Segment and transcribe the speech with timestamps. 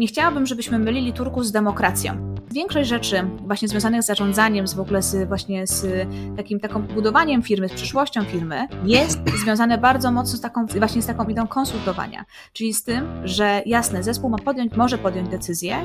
[0.00, 2.34] nie chciałabym, żebyśmy mylili Turkus z demokracją.
[2.50, 7.42] Większość rzeczy właśnie związanych z zarządzaniem, z w ogóle z, właśnie z takim taką budowaniem
[7.42, 12.24] firmy, z przyszłością firmy, jest związane bardzo mocno z taką, właśnie z taką ideą konsultowania.
[12.52, 15.76] Czyli z tym, że jasne, zespół ma podjąć, może podjąć decyzję,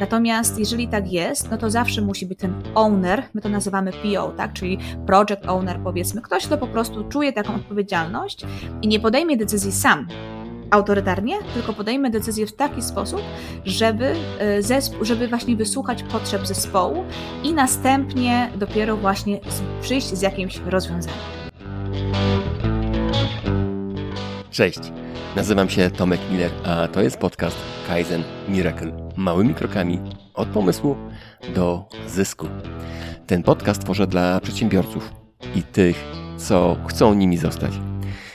[0.00, 4.32] natomiast jeżeli tak jest, no to zawsze musi być ten owner, my to nazywamy PO,
[4.36, 4.52] tak?
[4.52, 8.46] Czyli project owner powiedzmy, ktoś, kto po prostu czuje taką odpowiedzialność
[8.82, 10.06] i nie podejmie decyzji sam,
[10.70, 13.20] autorytarnie, tylko podejmę decyzję w taki sposób,
[13.64, 17.04] żeby, e, żeby właśnie wysłuchać potrzeb zespołu
[17.42, 19.40] i następnie dopiero właśnie
[19.82, 21.18] przyjść z jakimś rozwiązaniem.
[24.50, 24.78] Cześć,
[25.36, 27.56] nazywam się Tomek Miller, a to jest podcast
[27.88, 28.92] Kaizen Miracle.
[29.16, 29.98] Małymi krokami
[30.34, 30.96] od pomysłu
[31.54, 32.46] do zysku.
[33.26, 35.12] Ten podcast tworzę dla przedsiębiorców
[35.54, 36.04] i tych,
[36.36, 37.93] co chcą nimi zostać.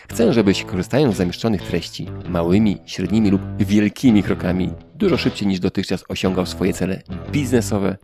[0.10, 6.04] Chcę, żebyś korzystając z zamieszczonych treści małymi, średnimi lub wielkimi krokami dużo szybciej niż dotychczas
[6.10, 7.98] osiągał swoje cele biznesowe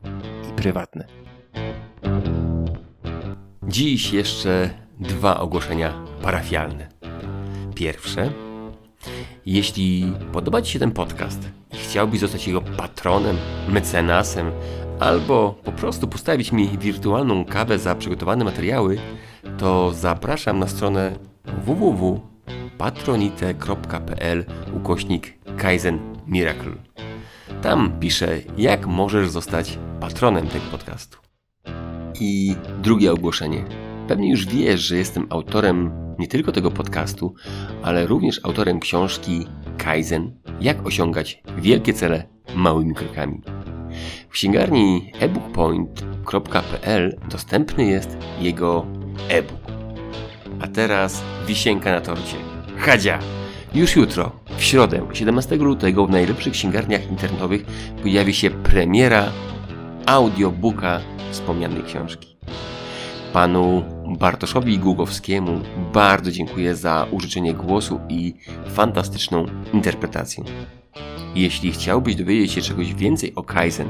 [0.49, 1.07] i prywatne.
[3.63, 6.87] Dziś jeszcze dwa ogłoszenia parafialne.
[7.75, 8.31] Pierwsze.
[9.45, 13.37] Jeśli podoba Ci się ten podcast i chciałbyś zostać jego patronem,
[13.69, 14.51] mecenasem
[14.99, 18.97] albo po prostu postawić mi wirtualną kawę za przygotowane materiały,
[19.57, 21.34] to zapraszam na stronę
[21.65, 26.75] www.patronite.pl ukośnik Kaizen Miracle.
[27.61, 31.17] Tam piszę, jak możesz zostać patronem tego podcastu.
[32.19, 33.65] I drugie ogłoszenie.
[34.07, 37.33] Pewnie już wiesz, że jestem autorem nie tylko tego podcastu,
[37.83, 39.45] ale również autorem książki
[39.77, 43.41] Kaizen Jak osiągać wielkie cele małymi krokami.
[44.29, 48.85] W księgarni ebookpoint.pl dostępny jest jego
[49.29, 49.64] e-book.
[50.61, 52.37] A teraz wisienka na torcie.
[52.77, 53.19] Hadzia!
[53.73, 57.65] Już jutro, w środę, 17 lutego w najlepszych księgarniach internetowych
[58.03, 59.31] pojawi się premiera
[60.05, 60.99] audiobooka
[61.31, 62.35] wspomnianej książki.
[63.33, 63.83] Panu
[64.19, 65.61] Bartoszowi Głogowskiemu
[65.93, 68.33] bardzo dziękuję za użyczenie głosu i
[68.67, 70.43] fantastyczną interpretację.
[71.35, 73.89] Jeśli chciałbyś dowiedzieć się czegoś więcej o Kaizen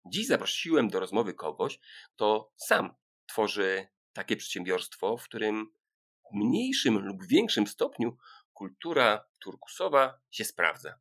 [0.05, 1.79] Dziś zaprosiłem do rozmowy kogoś,
[2.15, 2.95] kto sam
[3.25, 5.73] tworzy takie przedsiębiorstwo, w którym
[6.31, 8.17] w mniejszym lub większym stopniu
[8.57, 10.99] kultura turkusowa się sprawdza.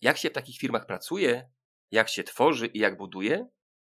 [0.00, 1.50] Jak się w takich firmach pracuje,
[1.90, 3.48] jak się tworzy i jak buduje?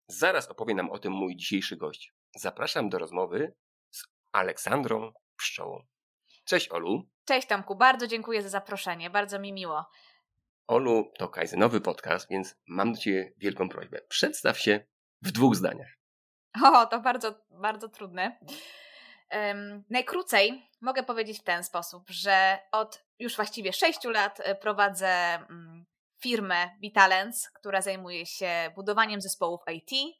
[0.08, 2.14] Zaraz opowie nam o tym mój dzisiejszy gość.
[2.36, 3.54] Zapraszam do rozmowy
[3.90, 5.82] z Aleksandrą Pszczołą.
[6.44, 7.08] Cześć Olu.
[7.24, 9.84] Cześć Tomku, bardzo dziękuję za zaproszenie, bardzo mi miło.
[10.66, 14.00] Olu, to nowy podcast, więc mam do Ciebie wielką prośbę.
[14.08, 14.86] Przedstaw się
[15.22, 15.98] w dwóch zdaniach.
[16.64, 18.38] O, to bardzo, bardzo trudne.
[19.32, 25.38] Um, najkrócej mogę powiedzieć w ten sposób, że od już właściwie sześciu lat e, prowadzę
[25.50, 25.86] um,
[26.18, 30.16] firmę Vitalens, która zajmuje się budowaniem zespołów IT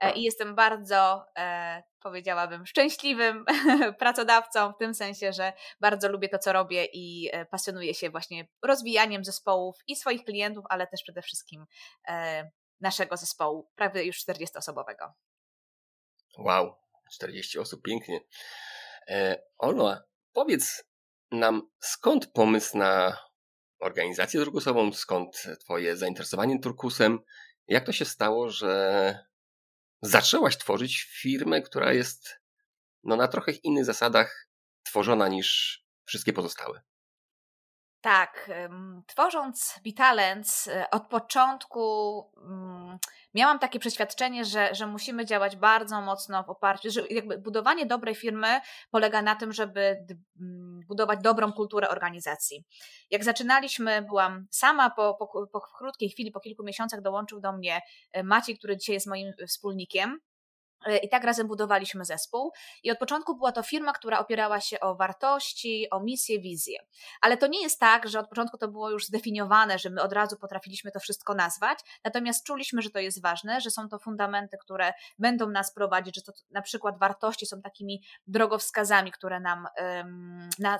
[0.00, 3.44] e, i jestem bardzo, e, powiedziałabym, szczęśliwym
[3.98, 8.48] pracodawcą, w tym sensie, że bardzo lubię to, co robię i e, pasjonuję się właśnie
[8.62, 11.66] rozwijaniem zespołów i swoich klientów, ale też przede wszystkim
[12.08, 15.12] e, naszego zespołu, prawie już 40-osobowego.
[16.38, 16.74] Wow,
[17.12, 18.20] 40 osób, pięknie.
[19.08, 19.96] E, Olo,
[20.32, 20.84] powiedz
[21.30, 23.18] nam, skąd pomysł na
[23.80, 27.18] organizację turkusową, skąd twoje zainteresowanie turkusem?
[27.68, 29.14] Jak to się stało, że
[30.02, 32.40] zaczęłaś tworzyć firmę, która jest
[33.04, 34.48] no, na trochę innych zasadach
[34.82, 36.82] tworzona niż wszystkie pozostałe?
[38.00, 38.50] Tak,
[39.06, 42.98] tworząc Vitalens y, od początku mm,
[43.34, 48.14] miałam takie przeświadczenie, że, że musimy działać bardzo mocno w oparciu, że jakby budowanie dobrej
[48.14, 48.60] firmy
[48.90, 50.06] polega na tym, żeby
[50.40, 52.64] mm, budować dobrą kulturę organizacji.
[53.10, 57.80] Jak zaczynaliśmy, byłam sama, po, po, po krótkiej chwili, po kilku miesiącach dołączył do mnie
[58.16, 60.20] y, Maciej, który dzisiaj jest moim wspólnikiem.
[60.86, 62.52] E, I tak razem budowaliśmy zespół.
[62.82, 66.78] I od początku była to firma, która opierała się o wartości, o misję, wizję.
[67.20, 70.12] Ale to nie jest tak, że od początku to było już zdefiniowane, że my od
[70.12, 71.78] razu potrafiliśmy to wszystko nazwać.
[72.04, 76.22] Natomiast czuliśmy, że to jest ważne, że są to fundamenty, które będą nas prowadzić, że
[76.22, 79.66] to na przykład wartości są takimi drogowskazami, które nam,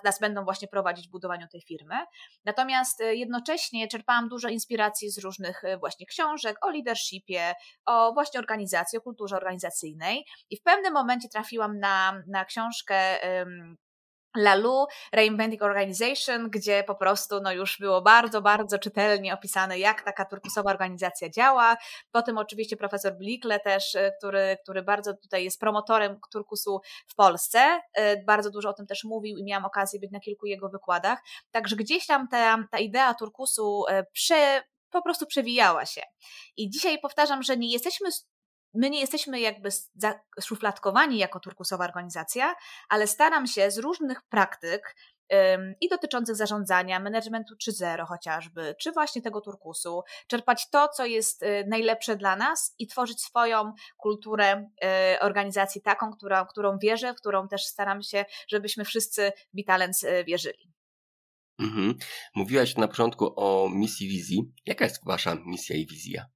[0.05, 1.95] nas będą właśnie prowadzić w budowaniu tej firmy.
[2.45, 7.55] Natomiast e, jednocześnie czerpałam dużo inspiracji z różnych e, właśnie książek o leadershipie,
[7.87, 9.88] o właśnie organizacji, o kulturze organizacyjnej
[10.51, 13.77] i w pewnym momencie trafiłam na, na książkę um,
[14.37, 20.25] Lalu, Reinventing Organization, gdzie po prostu no już było bardzo, bardzo czytelnie opisane, jak taka
[20.25, 21.77] turkusowa organizacja działa.
[22.11, 27.81] Potem oczywiście profesor Blikle też, y, który, który bardzo tutaj jest promotorem turkusu w Polsce,
[27.99, 31.19] y, bardzo dużo o tym też mówił i miałam okazję być na kilku jego wykładach.
[31.51, 36.03] Także gdzieś tam ta, ta idea turkusu y, prze, po prostu przewijała się.
[36.57, 38.09] I dzisiaj powtarzam, że nie jesteśmy
[38.75, 39.69] my nie jesteśmy jakby
[40.43, 42.55] szufladkowani jako turkusowa organizacja,
[42.89, 44.95] ale staram się z różnych praktyk
[45.81, 51.65] i dotyczących zarządzania, managementu 3.0 chociażby, czy właśnie tego turkusu, czerpać to, co jest y,
[51.69, 54.71] najlepsze dla nas i tworzyć swoją kulturę
[55.15, 60.25] y, organizacji taką, która, którą wierzę, w którą też staram się, żebyśmy wszyscy Bitalens y,
[60.25, 60.73] wierzyli.
[61.59, 61.95] Mhm.
[62.35, 64.53] Mówiłaś na początku o misji wizji.
[64.67, 66.27] Jaka jest wasza misja i wizja?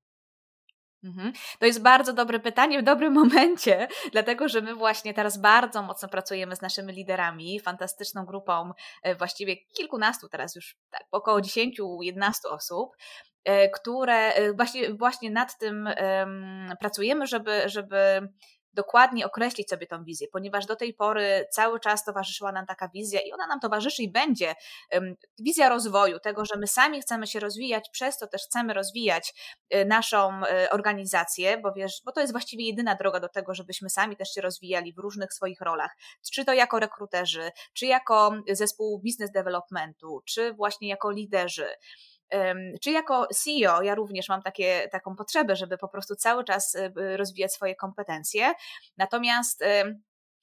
[1.04, 1.32] Mhm.
[1.58, 6.08] To jest bardzo dobre pytanie w dobrym momencie, dlatego że my właśnie teraz bardzo mocno
[6.08, 8.72] pracujemy z naszymi liderami, fantastyczną grupą,
[9.02, 12.96] e, właściwie kilkunastu teraz już, tak, około 10-11 osób,
[13.44, 15.88] e, które e, właśnie, właśnie nad tym
[16.80, 18.28] pracujemy, żeby, żeby
[18.74, 23.20] dokładnie określić sobie tą wizję, ponieważ do tej pory cały czas towarzyszyła nam taka wizja
[23.20, 24.54] i ona nam towarzyszy i będzie.
[25.38, 29.34] Wizja rozwoju, tego, że my sami chcemy się rozwijać, przez to też chcemy rozwijać
[29.74, 33.90] y, naszą y, organizację, bo wiesz, bo to jest właściwie jedyna droga do tego, żebyśmy
[33.90, 35.96] sami też się rozwijali w różnych swoich rolach.
[36.32, 41.66] Czy to jako rekruterzy, czy jako zespół business developmentu, czy właśnie jako liderzy
[42.80, 47.16] czy jako CEO ja również mam takie, taką potrzebę, żeby po prostu cały czas y,
[47.16, 48.52] rozwijać swoje kompetencje.
[48.96, 49.64] Natomiast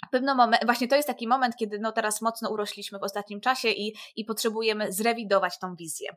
[0.07, 3.41] w pewnym momencie, właśnie to jest taki moment, kiedy no teraz mocno urośliśmy w ostatnim
[3.41, 6.09] czasie i, i potrzebujemy zrewidować tą wizję.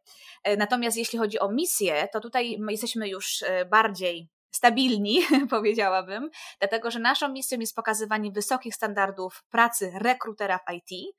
[0.44, 5.20] E, natomiast jeśli chodzi o misję, to tutaj jesteśmy już e, bardziej stabilni,
[5.50, 11.10] powiedziałabym, dlatego że naszą misją jest pokazywanie wysokich standardów pracy rekrutera w IT, E,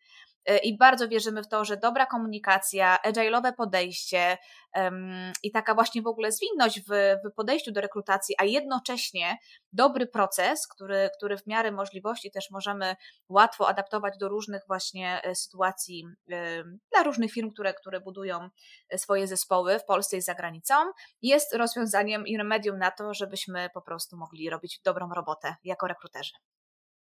[0.64, 4.38] i bardzo wierzymy w to, że dobra komunikacja, agile'owe podejście
[4.76, 6.90] um, i taka właśnie w ogóle zwinność w,
[7.26, 9.38] w podejściu do rekrutacji, a jednocześnie
[9.74, 12.96] dobry proces, który, który w miarę możliwości też możemy
[13.30, 18.50] łatwo adaptować do różnych właśnie e, sytuacji um, dla różnych firm, które, które budują
[18.90, 20.74] e, swoje zespoły w Polsce i za granicą,
[21.22, 26.34] jest rozwiązaniem i remedium na to, żebyśmy po prostu mogli robić dobrą robotę jako rekruterzy.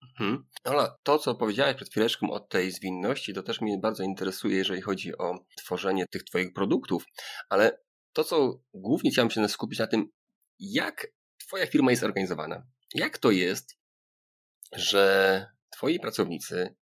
[0.02, 0.44] Mhm.
[0.64, 4.80] Ola, to co powiedziałeś przed chwileczką o tej zwinności, to też mnie bardzo interesuje, jeżeli
[4.80, 7.04] chodzi o tworzenie tych Twoich produktów,
[7.48, 7.78] ale
[8.12, 10.06] to, co głównie chciałem się skupić na tym,
[10.58, 11.06] jak
[11.46, 12.66] Twoja firma jest organizowana.
[12.94, 13.78] Jak to jest,
[14.72, 16.74] że Twoi pracownicy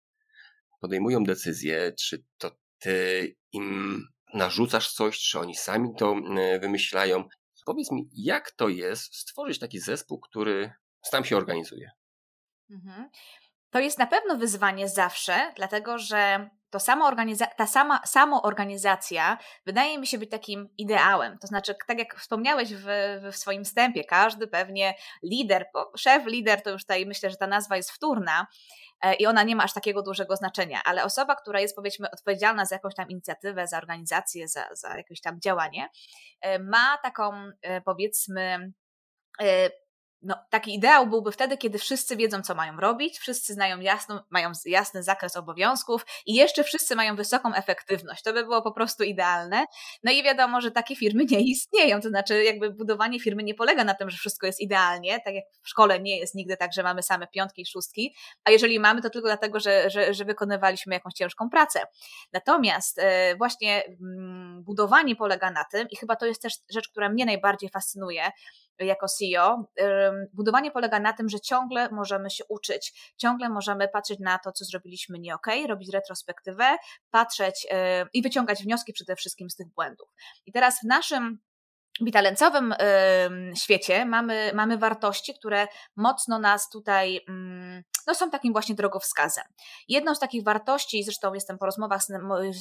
[0.82, 7.24] podejmują decyzje, czy to Ty im narzucasz coś, czy oni sami to e, wymyślają.
[7.66, 10.72] Powiedz mi, jak to jest stworzyć taki zespół, który
[11.06, 11.92] sam się organizuje?
[12.70, 13.10] Mhm.
[13.72, 16.80] To jest na pewno wyzwanie zawsze, dlatego że to
[17.58, 21.38] ta sama samoorganizacja wydaje mi się być takim ideałem.
[21.38, 22.86] To znaczy, tak jak wspomniałeś w,
[23.32, 25.66] w swoim wstępie, każdy pewnie lider,
[25.98, 28.48] szef, lider to już tutaj myślę, że ta nazwa jest wtórna
[29.02, 32.66] e, i ona nie ma aż takiego dużego znaczenia, ale osoba, która jest powiedzmy odpowiedzialna
[32.66, 35.90] za jakąś tam inicjatywę, za organizację, za, za jakieś tam działanie,
[36.42, 38.72] e, ma taką e, powiedzmy
[40.22, 44.52] no, taki ideał byłby wtedy, kiedy wszyscy wiedzą, co mają robić, wszyscy znają jasno, mają
[44.66, 48.24] jasny zakres obowiązków i jeszcze wszyscy mają wysoką efektywność.
[48.24, 49.66] To by było po prostu idealne.
[50.04, 52.02] No i wiadomo, że takie firmy nie istnieją.
[52.02, 55.44] To znaczy, jakby budowanie firmy nie polega na tym, że wszystko jest idealnie, tak jak
[55.64, 59.02] w szkole nie jest nigdy tak, że mamy same piątki i szóstki, a jeżeli mamy,
[59.02, 61.82] to tylko dlatego, że, że, że wykonywaliśmy jakąś ciężką pracę.
[62.34, 67.10] Natomiast e, właśnie mm, budowanie polega na tym, i chyba to jest też rzecz, która
[67.10, 68.32] mnie najbardziej fascynuje,
[68.80, 69.66] jako CEO,
[70.34, 74.66] budowanie polega na tym, że ciągle możemy się uczyć, ciągle możemy patrzeć na to, co
[74.66, 76.78] zrobiliśmy nie ok, robić retrospektywę,
[77.12, 77.68] patrzeć
[78.14, 80.10] i wyciągać wnioski przede wszystkim z tych błędów.
[80.46, 81.40] I teraz w naszym
[82.04, 82.74] bitalencowym
[83.56, 87.26] świecie mamy, mamy wartości, które mocno nas tutaj
[88.08, 89.44] no, są takim właśnie drogowskazem.
[89.88, 92.08] Jedną z takich wartości, zresztą jestem po rozmowach z,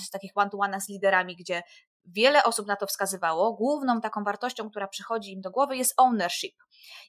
[0.07, 1.63] z takich one-to-one z liderami, gdzie
[2.15, 6.55] wiele osób na to wskazywało, główną taką wartością, która przychodzi im do głowy jest ownership.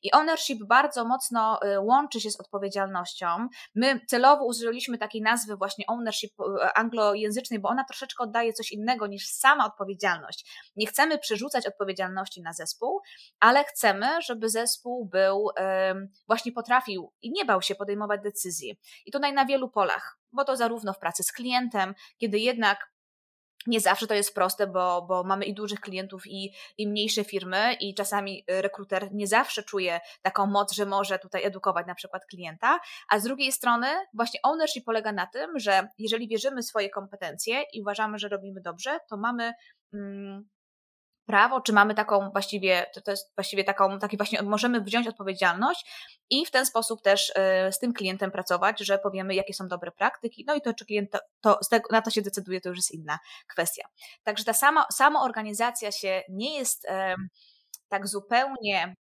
[0.03, 3.47] I ownership bardzo mocno y, łączy się z odpowiedzialnością.
[3.75, 9.07] My celowo użyliśmy takiej nazwy właśnie ownership y, anglojęzycznej, bo ona troszeczkę oddaje coś innego
[9.07, 10.69] niż sama odpowiedzialność.
[10.75, 13.01] Nie chcemy przerzucać odpowiedzialności na zespół,
[13.39, 15.49] ale chcemy, żeby zespół był
[16.27, 18.79] właśnie potrafił i nie bał się podejmować decyzji.
[19.05, 22.89] I tutaj na wielu polach, bo to zarówno w pracy z klientem, kiedy jednak
[23.67, 27.73] nie zawsze to jest proste, bo, bo mamy i dużych klientów, i, i mniejsze firmy,
[27.73, 32.79] i czasami rekruter nie zawsze czuje taką moc, że może tutaj edukować na przykład klienta.
[33.09, 37.63] A z drugiej strony, właśnie ownership polega na tym, że jeżeli wierzymy w swoje kompetencje
[37.73, 39.53] i uważamy, że robimy dobrze, to mamy.
[41.29, 45.85] Prawo, czy mamy taką właściwie, to, to jest właściwie taką, taki właśnie, możemy wziąć odpowiedzialność
[46.29, 47.33] i w ten sposób też y,
[47.71, 51.11] z tym klientem pracować, że powiemy, jakie są dobre praktyki, no i to, czy klient
[51.11, 53.87] to, to tego, na to się decyduje, to już jest inna kwestia.
[54.23, 56.87] Także ta sama, sama organizacja się nie jest
[57.89, 58.95] tak zupełnie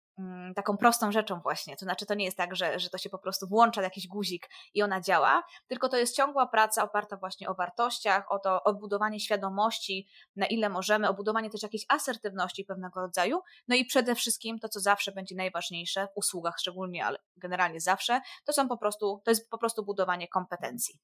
[0.56, 1.76] taką prostą rzeczą właśnie.
[1.76, 4.50] To znaczy, to nie jest tak, że, że to się po prostu włącza jakiś guzik
[4.74, 9.20] i ona działa, tylko to jest ciągła praca oparta właśnie o wartościach, o to odbudowanie
[9.20, 14.68] świadomości, na ile możemy, obudowanie też jakiejś asertywności pewnego rodzaju, no i przede wszystkim to,
[14.68, 19.30] co zawsze będzie najważniejsze, w usługach szczególnie, ale generalnie zawsze, to są po prostu, to
[19.30, 20.98] jest po prostu budowanie kompetencji.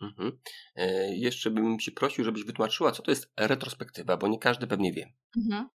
[0.00, 0.38] Mhm.
[0.74, 4.92] E, jeszcze bym się prosił, żebyś wytłumaczyła, co to jest retrospektywa, bo nie każdy pewnie
[4.92, 5.12] wie.
[5.36, 5.68] Mhm.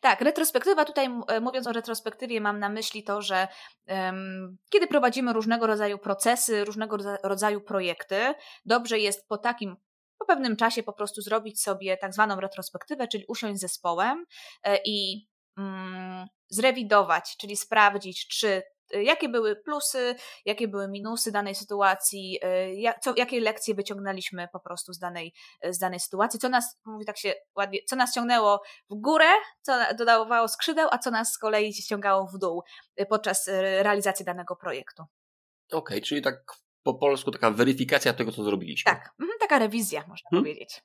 [0.00, 3.48] Tak, retrospektywa, tutaj e, mówiąc o retrospektywie, mam na myśli to, że
[3.88, 9.76] um, kiedy prowadzimy różnego rodzaju procesy, różnego rodzaju projekty, dobrze jest po takim
[10.18, 14.24] po pewnym czasie po prostu zrobić sobie tak zwaną retrospektywę, czyli usiąść z zespołem
[14.62, 22.38] e, i mm, zrewidować, czyli sprawdzić, czy jakie były plusy, jakie były minusy danej sytuacji,
[22.44, 25.34] y, jak, co, jakie lekcje wyciągnęliśmy po prostu z danej,
[25.70, 29.28] z danej sytuacji, co nas, mówi tak się ładnie, co nas ciągnęło w górę,
[29.62, 32.62] co dodawało skrzydeł, a co nas z kolei ściągało w dół
[33.00, 33.48] y, podczas
[33.82, 35.02] realizacji danego projektu.
[35.02, 36.44] Okej, okay, czyli tak
[36.82, 38.92] po polsku taka weryfikacja tego, co zrobiliśmy.
[38.92, 40.44] Tak, mhm, taka rewizja, można hmm?
[40.44, 40.82] powiedzieć.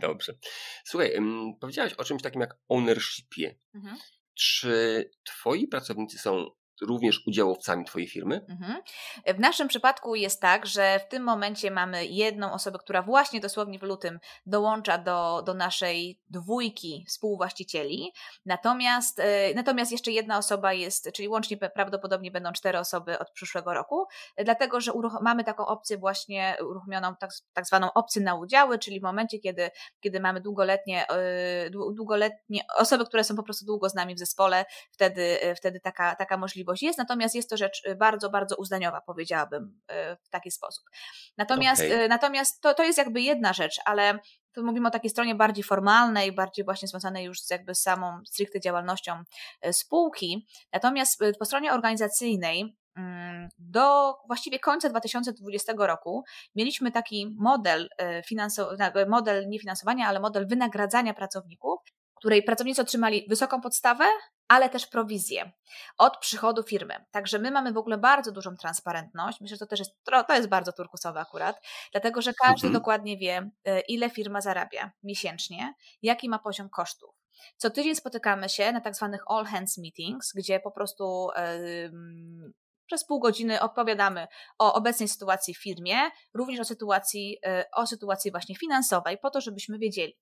[0.00, 0.34] Dobrze.
[0.84, 1.18] Słuchaj,
[1.60, 3.58] powiedziałaś o czymś takim jak ownershipie.
[3.74, 3.96] Mhm.
[4.34, 6.46] Czy twoi pracownicy są
[6.82, 8.46] również udziałowcami Twojej firmy?
[8.48, 8.82] Mhm.
[9.26, 13.78] W naszym przypadku jest tak, że w tym momencie mamy jedną osobę, która właśnie dosłownie
[13.78, 18.12] w lutym dołącza do, do naszej dwójki współwłaścicieli,
[18.46, 23.74] natomiast, e, natomiast jeszcze jedna osoba jest, czyli łącznie prawdopodobnie będą cztery osoby od przyszłego
[23.74, 24.06] roku,
[24.44, 29.02] dlatego że mamy taką opcję właśnie uruchomioną, tak, tak zwaną opcję na udziały, czyli w
[29.02, 34.14] momencie, kiedy, kiedy mamy długoletnie, e, długoletnie osoby, które są po prostu długo z nami
[34.14, 37.94] w zespole, wtedy, e, wtedy taka, taka możliwość możliwość jest, natomiast jest to rzecz y,
[37.94, 40.84] bardzo, bardzo uznaniowa, powiedziałabym y, w taki sposób.
[41.38, 42.08] Natomiast, okay.
[42.08, 44.18] natomiast to, to jest jakby jedna rzecz, ale
[44.52, 48.60] tu mówimy o takiej stronie bardziej formalnej, bardziej właśnie związanej już z jakby samą stricte
[48.60, 49.22] działalnością
[49.66, 50.46] y, spółki.
[50.72, 57.88] Natomiast po stronie organizacyjnej mm, do właściwie końca 2020 roku mieliśmy taki model,
[59.08, 61.78] model nie finansowania, ale model wynagradzania pracowników,
[62.14, 64.04] której pracownicy otrzymali wysoką podstawę,
[64.48, 65.52] ale też prowizję
[65.98, 67.04] od przychodu firmy.
[67.10, 69.40] Także my mamy w ogóle bardzo dużą transparentność.
[69.40, 71.60] Myślę, że to też jest, to jest bardzo turkusowe akurat,
[71.92, 72.72] dlatego że każdy mhm.
[72.72, 77.14] dokładnie wie, e, ile firma zarabia miesięcznie, jaki ma poziom kosztów.
[77.56, 82.52] Co tydzień spotykamy się na tak zwanych all hands meetings, gdzie po prostu yy,
[82.86, 84.26] przez pół godziny opowiadamy
[84.58, 85.96] o obecnej sytuacji w firmie,
[86.34, 90.16] również o sytuacji, yy, o sytuacji właśnie finansowej, po to, żebyśmy wiedzieli,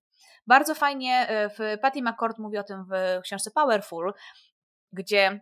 [0.47, 4.13] bardzo fajnie e, w Patty McCord mówi o tym w książce Powerful,
[4.91, 5.39] gdzie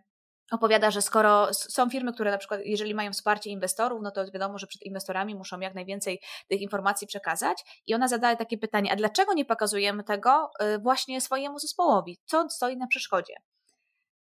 [0.52, 4.58] opowiada, że skoro są firmy, które na przykład, jeżeli mają wsparcie inwestorów, no to wiadomo,
[4.58, 7.82] że przed inwestorami muszą jak najwięcej tych informacji przekazać.
[7.86, 12.18] I ona zadaje takie pytanie: a dlaczego nie pokazujemy tego e, właśnie swojemu zespołowi?
[12.24, 13.34] Co stoi na przeszkodzie?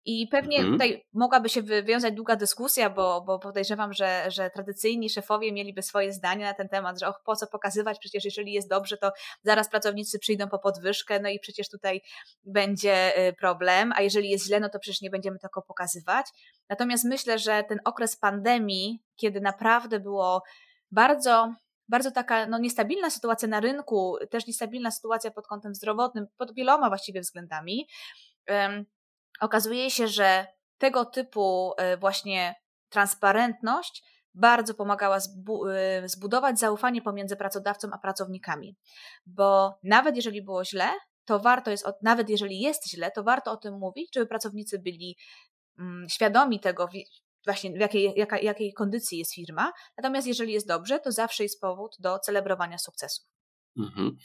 [0.06, 0.74] I pewnie mhm.
[0.74, 6.14] tutaj mogłaby się wywiązać długa dyskusja, bo, bo podejrzewam, że, że tradycyjni szefowie mieliby swoje
[6.14, 9.12] zdanie na ten temat, że och, po co pokazywać, przecież jeżeli jest dobrze, to
[9.44, 12.02] zaraz pracownicy przyjdą po podwyżkę, no i przecież tutaj
[12.44, 16.26] będzie y, problem, a jeżeli jest źle, no to przecież nie będziemy tego pokazywać.
[16.70, 20.44] Natomiast myślę, że ten okres pandemii, kiedy naprawdę było
[20.92, 21.54] bardzo
[21.90, 26.90] bardzo taka no, niestabilna sytuacja na rynku, też niestabilna sytuacja pod kątem zdrowotnym, pod wieloma
[26.90, 27.88] właściwie względami,
[29.42, 32.56] okazuje się, że tego typu e, właśnie
[32.90, 38.76] transparentność bardzo pomagała e, zbudować zaufanie pomiędzy pracodawcą a pracownikami.
[39.26, 40.90] Bo nawet jeżeli było źle,
[41.26, 45.18] to warto jest, nawet jeżeli jest źle, to warto o tym mówić, żeby pracownicy byli
[45.80, 46.90] mm, świadomi tego,
[47.46, 49.72] właśnie w jakiej, jaka, jakiej kondycji jest firma.
[49.98, 53.26] Natomiast jeżeli jest dobrze, to zawsze jest powód do celebrowania sukcesów.
[53.78, 54.18] Mhm.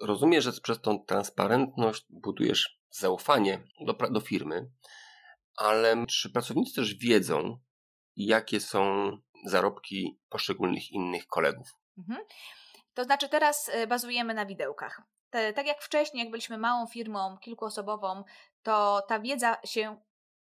[0.00, 4.70] Rozumiem, że przez tą transparentność budujesz zaufanie do, do firmy,
[5.56, 7.58] ale czy pracownicy też wiedzą,
[8.16, 9.10] jakie są
[9.44, 11.68] zarobki poszczególnych innych kolegów?
[11.98, 12.20] Mhm.
[12.94, 15.02] To znaczy, teraz y, bazujemy na widełkach.
[15.30, 18.24] Te, tak jak wcześniej, jak byliśmy małą firmą, kilkuosobową,
[18.62, 20.00] to ta wiedza się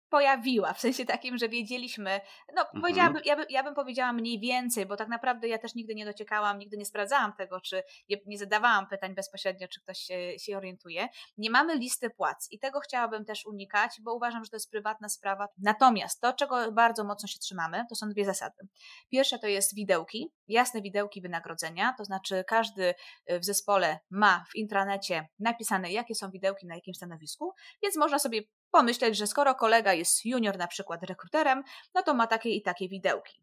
[0.09, 2.21] pojawiła, w sensie takim, że wiedzieliśmy,
[2.55, 2.81] no mhm.
[2.81, 6.05] powiedziałabym, ja, by, ja bym powiedziała mniej więcej, bo tak naprawdę ja też nigdy nie
[6.05, 10.57] dociekałam, nigdy nie sprawdzałam tego, czy nie, nie zadawałam pytań bezpośrednio, czy ktoś się, się,
[10.57, 11.07] orientuje.
[11.37, 15.09] Nie mamy listy płac i tego chciałabym też unikać, bo uważam, że to jest prywatna
[15.09, 15.47] sprawa.
[15.57, 18.67] Natomiast to, czego bardzo mocno się trzymamy, to są dwie zasady.
[19.09, 22.93] Pierwsza to jest widełki, jasne widełki wynagrodzenia, to znaczy każdy
[23.29, 28.41] w zespole ma w intranecie napisane, jakie są widełki na jakim stanowisku, więc można sobie
[28.77, 31.63] pomyśleć, że skoro kolega jest junior na przykład rekruterem,
[31.95, 33.41] no to ma takie i takie widełki.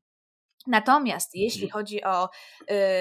[0.67, 1.73] Natomiast jeśli mhm.
[1.73, 2.29] chodzi o,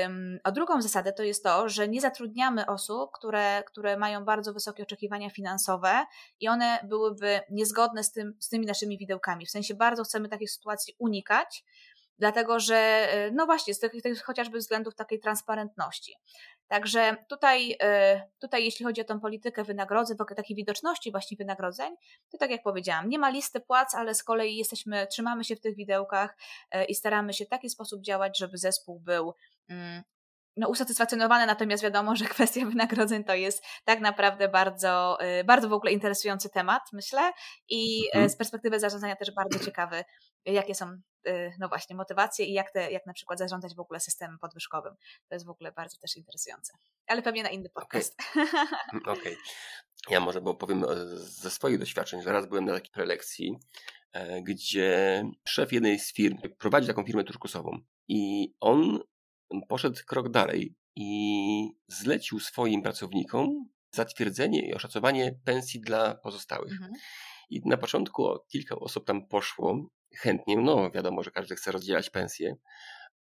[0.06, 4.54] ym, o drugą zasadę, to jest to, że nie zatrudniamy osób, które, które mają bardzo
[4.54, 6.06] wysokie oczekiwania finansowe
[6.40, 9.46] i one byłyby niezgodne z, tym, z tymi naszymi widełkami.
[9.46, 11.64] W sensie bardzo chcemy takich sytuacji unikać,
[12.20, 16.16] dlatego że, y, no właśnie, z tych, tych chociażby względów takiej transparentności.
[16.68, 21.96] Także tutaj, y, tutaj, jeśli chodzi o tą politykę wynagrodzeń, takiej widoczności właśnie wynagrodzeń,
[22.32, 25.62] to tak jak powiedziałam, nie ma listy płac, ale z kolei jesteśmy, trzymamy się w
[25.62, 26.38] tych widełkach
[26.76, 29.34] y, i staramy się w taki sposób działać, żeby zespół był
[29.70, 30.04] mm,
[30.58, 35.92] no, usatysfakcjonowany, natomiast wiadomo, że kwestia wynagrodzeń to jest tak naprawdę bardzo, bardzo w ogóle
[35.92, 37.32] interesujący temat, myślę,
[37.70, 38.30] i mhm.
[38.30, 40.04] z perspektywy zarządzania też bardzo ciekawy,
[40.46, 40.98] jakie są
[41.60, 44.96] no właśnie motywacje i jak, te, jak na przykład zarządzać w ogóle systemem podwyżkowym.
[45.30, 46.74] To jest w ogóle bardzo też interesujące.
[47.08, 48.16] Ale pewnie na inny podcast.
[48.32, 49.02] Okej.
[49.02, 49.14] Okay.
[49.14, 49.36] okay.
[50.10, 50.88] Ja może bo powiem e,
[51.18, 53.60] ze swoich doświadczeń, że raz byłem na takiej prelekcji,
[54.12, 59.00] e, gdzie szef jednej z firm prowadzi taką firmę turkusową i on
[59.70, 66.72] poszedł krok dalej i zlecił swoim pracownikom zatwierdzenie i oszacowanie pensji dla pozostałych.
[66.72, 66.94] Mhm.
[67.50, 72.56] I na początku kilka osób tam poszło chętnie, no wiadomo, że każdy chce rozdzielać pensję,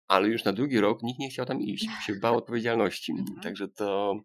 [0.07, 3.11] ale już na drugi rok nikt nie chciał tam iść, się bał odpowiedzialności.
[3.11, 3.39] Mhm.
[3.41, 4.15] Także to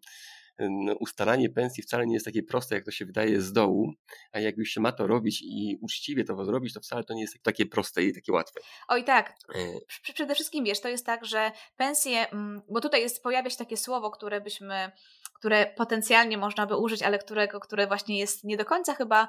[0.59, 3.93] no, ustalanie pensji wcale nie jest takie proste, jak to się wydaje z dołu,
[4.31, 7.21] a jak już się ma to robić i uczciwie to zrobić, to wcale to nie
[7.21, 8.59] jest takie proste i takie łatwe.
[8.87, 9.35] Oj tak.
[9.55, 13.57] E, przede wszystkim wiesz, to jest tak, że pensje, mm, bo tutaj jest, pojawia się
[13.57, 14.91] takie słowo, które byśmy
[15.35, 19.27] które potencjalnie można by użyć, ale którego, które właśnie jest nie do końca chyba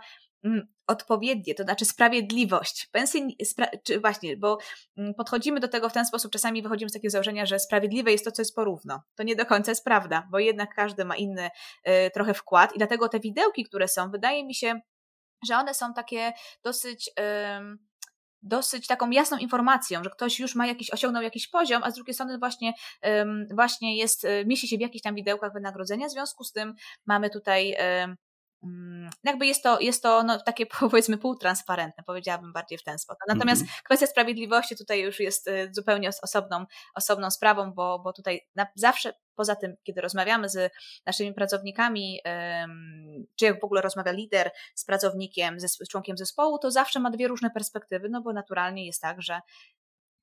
[0.87, 2.89] odpowiednie, to znaczy sprawiedliwość.
[2.93, 4.59] Pensje, spra czy właśnie, bo
[4.97, 8.25] mm, podchodzimy do tego w ten sposób, czasami wychodzimy z takiego założenia, że sprawiedliwe jest
[8.25, 9.03] to, co jest porówno.
[9.15, 11.51] To nie do końca jest prawda, bo jednak każdy ma inny
[11.89, 14.81] y, trochę wkład i dlatego te widełki, które są, wydaje mi się,
[15.47, 17.09] że one są takie dosyć.
[17.09, 17.97] Y,
[18.43, 22.15] dosyć taką jasną informacją, że ktoś już ma jakiś, osiągnął jakiś poziom, a z drugiej
[22.15, 22.73] strony właśnie,
[23.55, 26.75] właśnie jest, e, mieści się w jakichś tam widełkach wynagrodzenia, w związku z tym
[27.07, 28.17] mamy tutaj Mm,
[29.25, 33.21] jakby jest to, jest to no, takie powiedzmy półtransparentne, powiedziałabym bardziej w ten sposób.
[33.29, 33.83] Natomiast mm -hmm.
[33.85, 39.13] kwestia sprawiedliwości tutaj już jest y, zupełnie osobną, osobną sprawą, bo, bo tutaj na, zawsze
[39.35, 40.73] poza tym, kiedy rozmawiamy z
[41.07, 42.21] naszymi pracownikami,
[43.37, 47.29] czy jak w ogóle rozmawia lider z pracownikiem, z członkiem zespołu, to zawsze ma dwie
[47.29, 49.41] różne perspektywy, no bo naturalnie jest tak, że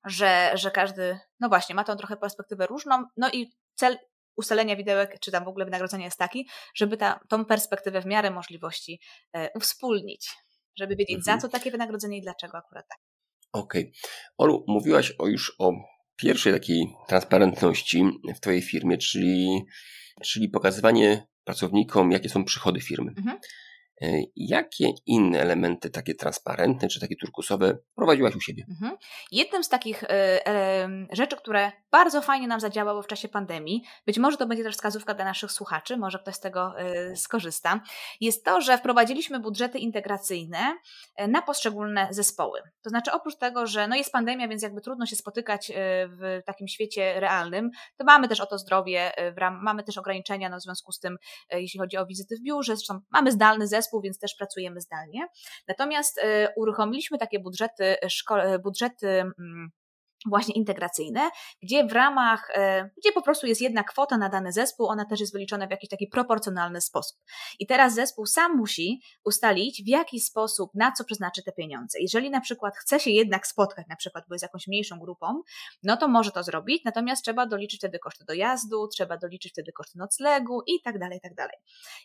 [0.04, 3.98] że, że każdy, no właśnie, ma tą trochę perspektywę różną, no i cel
[4.36, 8.30] ustalenia widełek, czy tam w ogóle wynagrodzenia jest taki, żeby ta, tą perspektywę w miarę
[8.30, 9.00] możliwości
[9.32, 10.30] e, uwspólnić,
[10.78, 11.40] żeby wiedzieć mhm.
[11.40, 12.98] za co takie wynagrodzenie i dlaczego akurat tak.
[13.52, 13.82] Okej.
[13.82, 13.92] Okay.
[14.38, 15.72] Olu, mówiłaś o, już o
[16.16, 18.04] pierwszej takiej transparentności
[18.36, 19.64] w Twojej firmie, czyli,
[20.22, 23.12] czyli pokazywanie pracownikom, jakie są przychody firmy.
[23.16, 23.38] Mhm.
[24.02, 28.64] E, jakie inne elementy, takie transparentne czy takie turkusowe, prowadziłaś u siebie?
[28.68, 28.96] Mhm.
[29.30, 34.18] Jednym z takich y, y, rzeczy, które bardzo fajnie nam zadziałało w czasie pandemii, być
[34.18, 36.74] może to będzie też wskazówka dla naszych słuchaczy, może ktoś z tego
[37.16, 37.80] skorzysta,
[38.20, 40.58] jest to, że wprowadziliśmy budżety integracyjne
[41.28, 42.60] na poszczególne zespoły.
[42.82, 45.72] To znaczy, oprócz tego, że no jest pandemia, więc jakby trudno się spotykać
[46.08, 49.12] w takim świecie realnym, to mamy też o to zdrowie,
[49.62, 51.16] mamy też ograniczenia no, w związku z tym,
[51.50, 55.26] jeśli chodzi o wizyty w biurze, zresztą mamy zdalny zespół, zespół, więc też pracujemy zdalnie.
[55.68, 56.22] Natomiast y,
[56.56, 59.70] uruchomiliśmy takie budżety, szko- budżety mm,
[60.26, 61.30] właśnie integracyjne,
[61.62, 65.20] gdzie w ramach, e, gdzie po prostu jest jedna kwota na dany zespół, ona też
[65.20, 67.18] jest wyliczona w jakiś taki proporcjonalny sposób.
[67.58, 71.98] I teraz zespół sam musi ustalić, w jaki sposób, na co przeznaczy te pieniądze.
[72.00, 75.42] Jeżeli na przykład chce się jednak spotkać, na przykład, bo jest jakąś mniejszą grupą,
[75.82, 79.98] no to może to zrobić, natomiast trzeba doliczyć wtedy koszty dojazdu, trzeba doliczyć wtedy koszty
[79.98, 81.56] noclegu i tak dalej, i tak dalej.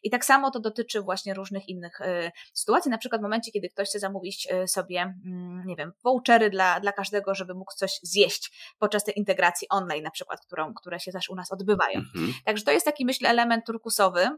[0.04, 3.70] I tak samo to dotyczy właśnie różnych innych y, sytuacji, na przykład w momencie, kiedy
[3.70, 8.00] ktoś chce zamówić y, sobie, y, nie wiem, vouchery dla, dla każdego, żeby mógł coś
[8.10, 12.00] zjeść podczas tej integracji online na przykład, którą, które się też u nas odbywają.
[12.00, 12.34] Mhm.
[12.46, 14.30] Także to jest taki, myślę, element turkusowy,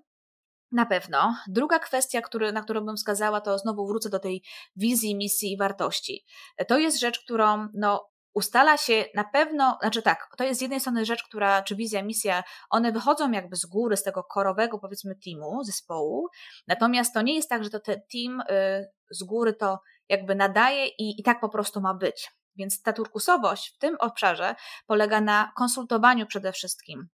[0.72, 1.36] na pewno.
[1.48, 4.44] Druga kwestia, który, na którą bym wskazała, to znowu wrócę do tej
[4.76, 6.26] wizji, misji i wartości.
[6.68, 10.80] To jest rzecz, którą no, ustala się na pewno, znaczy tak, to jest z jednej
[10.80, 15.16] strony rzecz, która, czy wizja, misja, one wychodzą jakby z góry, z tego korowego powiedzmy
[15.16, 16.28] teamu, zespołu,
[16.68, 19.80] natomiast to nie jest tak, że to ten team y, z góry to
[20.10, 22.32] jakby nadaje i, i tak po prostu ma być.
[22.56, 24.56] Więc ta turkusowość w tym obszarze
[24.88, 27.08] polega na konsultowaniu przede wszystkim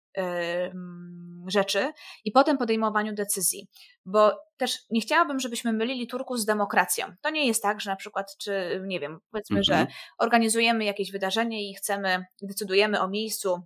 [1.47, 1.91] rzeczy
[2.25, 3.67] i potem podejmowaniu decyzji.
[4.05, 7.05] Bo też nie chciałabym, żebyśmy mylili turkus z demokracją.
[7.21, 9.91] To nie jest tak, że na przykład, czy nie wiem, powiedzmy, że mhm.
[10.17, 13.63] organizujemy jakieś wydarzenie i chcemy, decydujemy o miejscu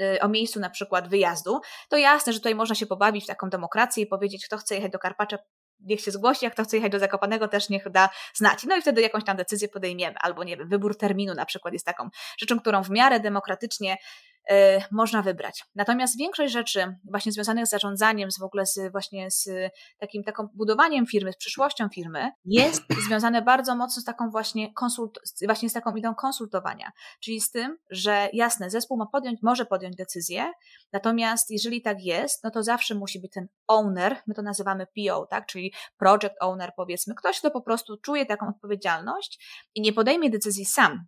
[0.00, 3.50] y, o miejscu na przykład wyjazdu, to jasne, że tutaj można się pobawić w taką
[3.50, 5.38] demokrację i powiedzieć, kto chce jechać do Karpacza,
[5.80, 8.64] niech się zgłosi, jak kto chce jechać do Zakopanego, też niech da znać.
[8.64, 11.86] No i wtedy jakąś tam decyzję podejmiemy, albo nie wiem, wybór terminu na przykład jest
[11.86, 12.08] taką
[12.38, 13.96] rzeczą, którą w miarę demokratycznie
[14.92, 15.64] można wybrać.
[15.74, 19.48] Natomiast większość rzeczy właśnie związanych z zarządzaniem, z w ogóle z właśnie z
[19.98, 25.18] takim taką budowaniem firmy, z przyszłością firmy, jest związane bardzo mocno z taką właśnie konsult,
[25.46, 26.92] właśnie z taką idą konsultowania.
[27.20, 30.52] Czyli z tym, że jasne, zespół ma podjąć, może podjąć decyzję,
[30.92, 35.26] natomiast jeżeli tak jest, no to zawsze musi być ten owner, my to nazywamy PO,
[35.26, 40.30] tak, czyli project owner powiedzmy, ktoś, kto po prostu czuje taką odpowiedzialność i nie podejmie
[40.30, 41.06] decyzji sam,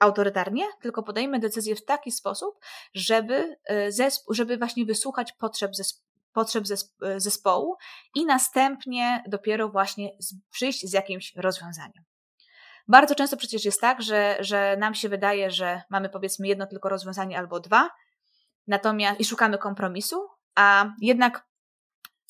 [0.00, 2.58] autorytarnie, tylko podejmę decyzję w taki sposób,
[2.94, 3.88] żeby, e,
[4.30, 5.72] żeby właśnie wysłuchać potrzeb
[6.32, 6.64] potrzeb
[7.02, 7.76] e, zespołu
[8.14, 10.10] i następnie dopiero właśnie
[10.50, 12.04] przyjść z jakimś rozwiązaniem.
[12.88, 16.88] Bardzo często przecież jest tak, że, że nam się wydaje, że mamy powiedzmy jedno tylko
[16.88, 17.90] rozwiązanie albo dwa,
[18.66, 21.46] natomiast i szukamy kompromisu, a jednak,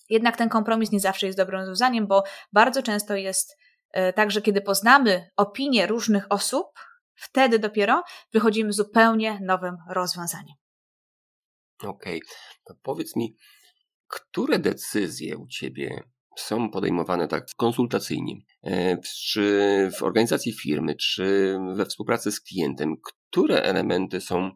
[0.08, 3.56] jednak ten kompromis nie zawsze jest dobrym rozwiązaniem, bo bardzo często jest
[3.90, 6.66] e, tak, że kiedy poznamy opinie różnych osób,
[7.20, 8.02] Wtedy dopiero
[8.32, 10.56] wychodzimy zupełnie nowym rozwiązaniem.
[11.78, 12.20] Okej, okay.
[12.64, 13.36] to powiedz mi,
[14.08, 16.02] które decyzje u Ciebie
[16.36, 18.34] są podejmowane tak konsultacyjnie?
[18.64, 22.96] E, czy w organizacji firmy, czy we współpracy z klientem?
[23.30, 24.50] Które elementy są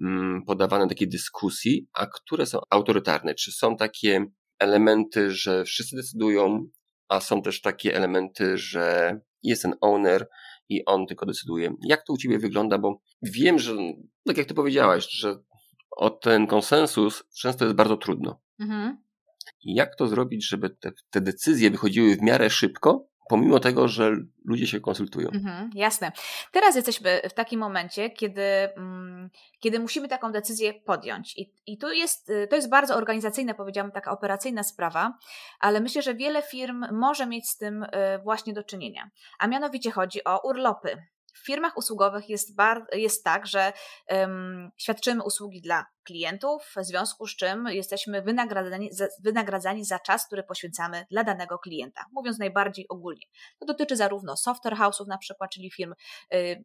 [0.00, 3.34] mm, podawane takiej dyskusji, a które są autorytarne?
[3.34, 4.26] Czy są takie
[4.58, 6.66] elementy, że wszyscy decydują,
[7.08, 10.28] a są też takie elementy, że jest ten owner
[10.70, 11.74] i on tylko decyduje.
[11.82, 12.78] Jak to u Ciebie wygląda?
[12.78, 13.76] Bo wiem, że
[14.26, 15.42] tak jak Ty powiedziałaś, że
[15.90, 18.40] o ten konsensus często jest bardzo trudno.
[18.60, 19.02] Mhm.
[19.64, 24.66] Jak to zrobić, żeby te, te decyzje wychodziły w miarę szybko, pomimo tego, że ludzie
[24.66, 25.28] się konsultują.
[25.28, 26.12] Mhm, jasne.
[26.52, 31.38] Teraz jesteśmy w takim momencie, kiedy, mm, kiedy musimy taką decyzję podjąć.
[31.38, 35.18] I, I tu jest, to jest bardzo organizacyjna, powiedziałam, taka operacyjna sprawa,
[35.60, 37.88] ale myślę, że wiele firm może mieć z tym y,
[38.22, 39.10] właśnie do czynienia.
[39.38, 41.02] A mianowicie chodzi o urlopy.
[41.34, 43.72] W firmach usługowych jest, bar, jest tak, że
[44.08, 50.26] um, świadczymy usługi dla klientów, w związku z czym jesteśmy wynagradzani za, wynagradzani za czas,
[50.26, 52.04] który poświęcamy dla danego klienta.
[52.12, 53.26] Mówiąc najbardziej ogólnie.
[53.58, 55.94] To dotyczy zarówno software house'ów na przykład, czyli firm
[56.34, 56.64] y,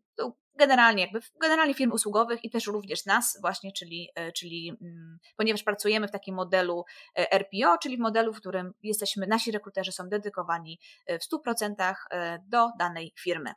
[0.56, 5.64] generalnie jakby generalnie firm usługowych i też również nas właśnie, czyli, y, czyli mm, ponieważ
[5.64, 6.86] pracujemy w takim modelu
[7.20, 11.96] y, RPO, czyli w modelu, w którym jesteśmy, nasi rekruterzy są dedykowani w 100%
[12.48, 13.54] do danej firmy.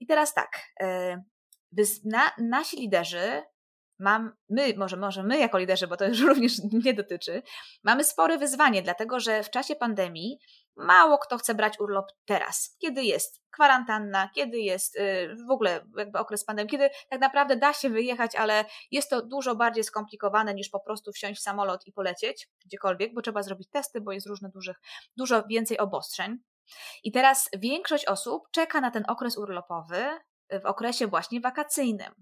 [0.00, 1.22] I teraz tak, e,
[2.04, 3.42] na, nasi liderzy,
[3.98, 6.52] mam, my, może, może my jako liderzy, bo to już również
[6.84, 7.42] nie dotyczy,
[7.84, 10.38] mamy spore wyzwanie, dlatego że w czasie pandemii
[10.76, 16.18] mało kto chce brać urlop teraz, kiedy jest kwarantanna, kiedy jest y, w ogóle jakby
[16.18, 20.68] okres pandemii, kiedy tak naprawdę da się wyjechać, ale jest to dużo bardziej skomplikowane niż
[20.68, 24.48] po prostu wsiąść w samolot i polecieć gdziekolwiek, bo trzeba zrobić testy, bo jest różne
[24.48, 24.76] dużych,
[25.16, 26.38] dużo więcej obostrzeń.
[27.04, 30.18] I teraz większość osób czeka na ten okres urlopowy
[30.62, 32.14] w okresie właśnie wakacyjnym.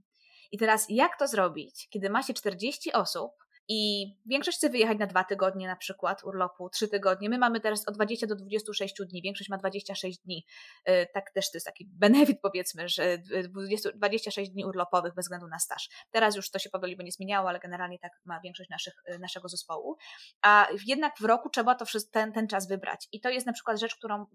[0.53, 3.33] I teraz jak to zrobić, kiedy ma się 40 osób,
[3.69, 7.29] i większość chce wyjechać na dwa tygodnie na przykład urlopu, trzy tygodnie.
[7.29, 10.47] My mamy teraz od 20 do 26 dni, większość ma 26 dni.
[10.89, 15.49] Y, tak też to jest taki benefit powiedzmy, że 20, 26 dni urlopowych bez względu
[15.49, 15.89] na staż.
[16.11, 19.49] Teraz już to się powoli będzie zmieniało, ale generalnie tak ma większość naszych, y, naszego
[19.49, 19.97] zespołu.
[20.43, 23.09] A jednak w roku trzeba to ten, ten czas wybrać.
[23.13, 24.27] I to jest na przykład rzecz, którą y,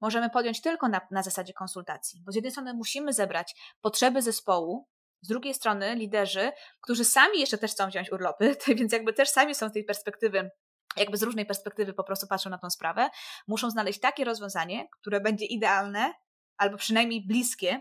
[0.00, 4.88] możemy podjąć tylko na, na zasadzie konsultacji, bo z jednej strony musimy zebrać potrzeby zespołu,
[5.22, 9.54] z drugiej strony liderzy, którzy sami jeszcze też chcą wziąć urlopy, więc jakby też sami
[9.54, 10.50] są z tej perspektywy
[10.96, 13.10] jakby z różnej perspektywy po prostu patrzą na tą sprawę,
[13.48, 16.12] muszą znaleźć takie rozwiązanie, które będzie idealne
[16.56, 17.80] albo przynajmniej bliskie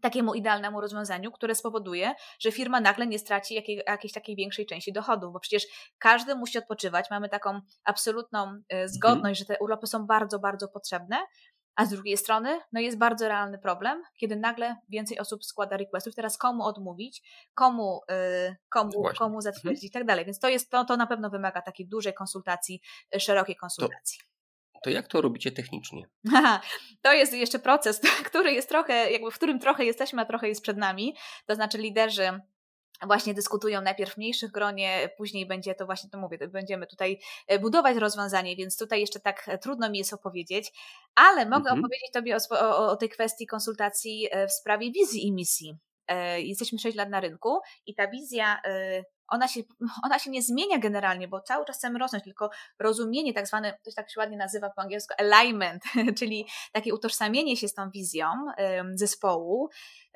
[0.00, 4.92] takiemu idealnemu rozwiązaniu, które spowoduje, że firma nagle nie straci jakiej, jakiejś takiej większej części
[4.92, 5.66] dochodów, bo przecież
[5.98, 7.06] każdy musi odpoczywać.
[7.10, 9.34] Mamy taką absolutną y, zgodność, mhm.
[9.34, 11.16] że te urlopy są bardzo, bardzo potrzebne,
[11.76, 16.14] A z drugiej strony, no jest bardzo realny problem, kiedy nagle więcej osób składa requestów.
[16.14, 17.22] Teraz komu odmówić,
[17.54, 19.42] komu, yy, komu, komu mhm.
[19.42, 20.24] zatwierdzić i tak dalej.
[20.24, 22.80] Więc to jest to, to na pewno wymaga takiej dużej konsultacji,
[23.16, 24.18] y, szerokiej konsultacji.
[24.18, 26.02] To, to jak to robicie technicznie?
[27.02, 30.62] to jest jeszcze proces, który jest trochę, jakby w którym trochę jesteśmy, a trochę jest
[30.62, 31.16] przed nami.
[31.46, 32.40] To znaczy liderzy
[33.06, 37.58] właśnie dyskutują najpierw w mniejszych gronie, później będzie to właśnie, to mówię, będziemy tutaj e,
[37.58, 40.72] budować rozwiązanie, więc tutaj jeszcze tak e, trudno mi jest opowiedzieć,
[41.14, 41.78] ale mogę mhm.
[41.78, 45.76] opowiedzieć Tobie o, o, o tej kwestii konsultacji e, w sprawie wizji i misji.
[46.36, 48.60] Jesteśmy 6 lat na rynku i ta wizja
[49.28, 49.60] ona się,
[50.04, 53.90] ona się nie zmienia generalnie, bo cały czas chcemy rosnąć, tylko rozumienie, tak zwane, to
[53.96, 55.82] tak się ładnie nazywa po angielsku, alignment,
[56.18, 58.26] czyli takie utożsamienie się z tą wizją
[58.94, 59.70] zespołu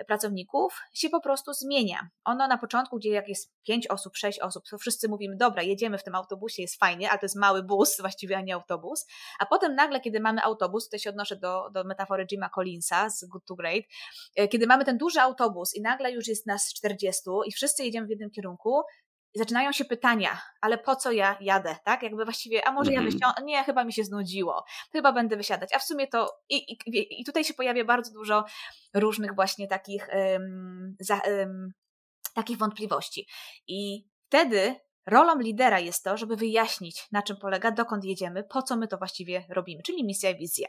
[0.07, 2.09] pracowników się po prostu zmienia.
[2.25, 5.99] Ono na początku, gdzie jak jest pięć osób, sześć osób, to wszyscy mówimy, dobra, jedziemy
[5.99, 9.07] w tym autobusie, jest fajnie, ale to jest mały bus, właściwie, a nie autobus.
[9.39, 13.25] A potem nagle, kiedy mamy autobus, tutaj się odnoszę do, do metafory Jima Collinsa z
[13.25, 13.85] Good to Great,
[14.37, 18.07] e, kiedy mamy ten duży autobus i nagle już jest nas 40 i wszyscy jedziemy
[18.07, 18.83] w jednym kierunku,
[19.35, 22.03] zaczynają się pytania, ale po co ja jadę, tak?
[22.03, 23.05] Jakby właściwie, a może mm -hmm.
[23.05, 23.19] ja mhm.
[23.19, 27.21] wysiądę, nie, chyba mi się znudziło, chyba będę wysiadać, a w sumie to i, i,
[27.21, 28.45] i tutaj się pojawia bardzo dużo
[28.95, 31.73] różnych właśnie takich, um, za, um,
[32.35, 33.27] takich wątpliwości.
[33.67, 38.77] I wtedy rolą lidera jest to, żeby wyjaśnić, na czym polega, dokąd jedziemy, po co
[38.77, 40.69] my to właściwie robimy, czyli misja i wizja.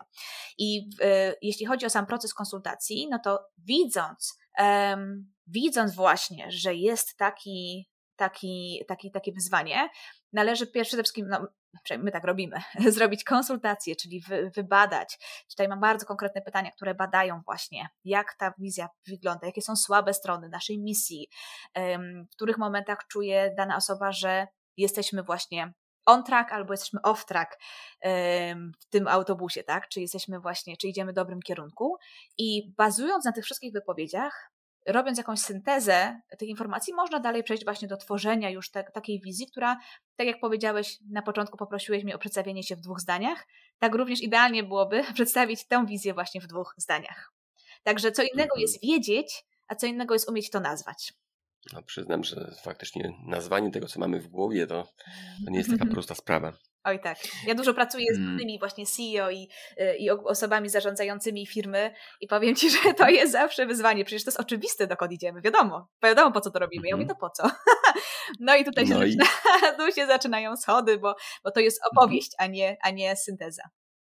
[0.58, 6.76] I y, jeśli chodzi o sam proces konsultacji, no to widząc, um, widząc właśnie, że
[6.76, 7.91] jest taki
[8.22, 9.90] taki, taki, takie wyzwanie,
[10.34, 11.48] należy przede wszystkim, no,
[11.98, 12.62] my tak robimy,
[12.98, 15.20] zrobić konsultacje, czyli wy, wybadać.
[15.50, 20.14] Tutaj mam bardzo konkretne pytania, które badają właśnie, jak ta wizja wygląda, jakie są słabe
[20.14, 21.28] strony naszej misji,
[22.32, 25.74] w których momentach czuje dana osoba, że jesteśmy właśnie
[26.06, 27.60] on track albo jesteśmy off track
[28.82, 29.88] w tym autobusie, tak?
[29.88, 31.98] Czy jesteśmy właśnie, czy idziemy w dobrym kierunku.
[32.38, 34.52] I bazując na tych wszystkich wypowiedziach,
[34.88, 39.48] robiąc jakąś syntezę tych informacji, można dalej przejść właśnie do tworzenia już te, takiej wizji,
[39.48, 39.78] która,
[40.15, 43.48] tak jak powiedziałeś na początku, poprosiłeś mnie o przedstawienie się w dwóch zdaniach.
[43.80, 47.34] Tak również idealnie byłoby przedstawić tę wizję właśnie w dwóch zdaniach.
[47.84, 48.91] Także co innego jest mhm.
[48.91, 51.13] wiedzieć, a co innego jest umieć to nazwać.
[51.74, 54.88] No, przyznam, że faktycznie nazwanie tego, co mamy w głowie, to,
[55.46, 56.54] to nie jest taka prosta sprawa.
[56.84, 57.17] Oj tak.
[57.48, 58.30] Ja dużo pracuję z mm.
[58.30, 59.50] różnymi właśnie CEO i,
[59.82, 64.06] y, i osobami zarządzającymi firmy i powiem Ci, że to jest zawsze wyzwanie.
[64.06, 65.41] Przecież to jest oczywiste, dokąd idziemy.
[65.41, 65.88] Wiadomo.
[66.04, 66.88] Wiadomo, po co to robimy.
[66.88, 67.20] Ja mówię, mhm.
[67.20, 67.50] to po co?
[68.39, 69.26] No i tutaj się, no zaczyna,
[69.74, 69.78] i...
[69.78, 71.91] tu się zaczynają schody, bo, bo to jest mhm.
[71.98, 73.63] opowieść, a nie, a nie synteza.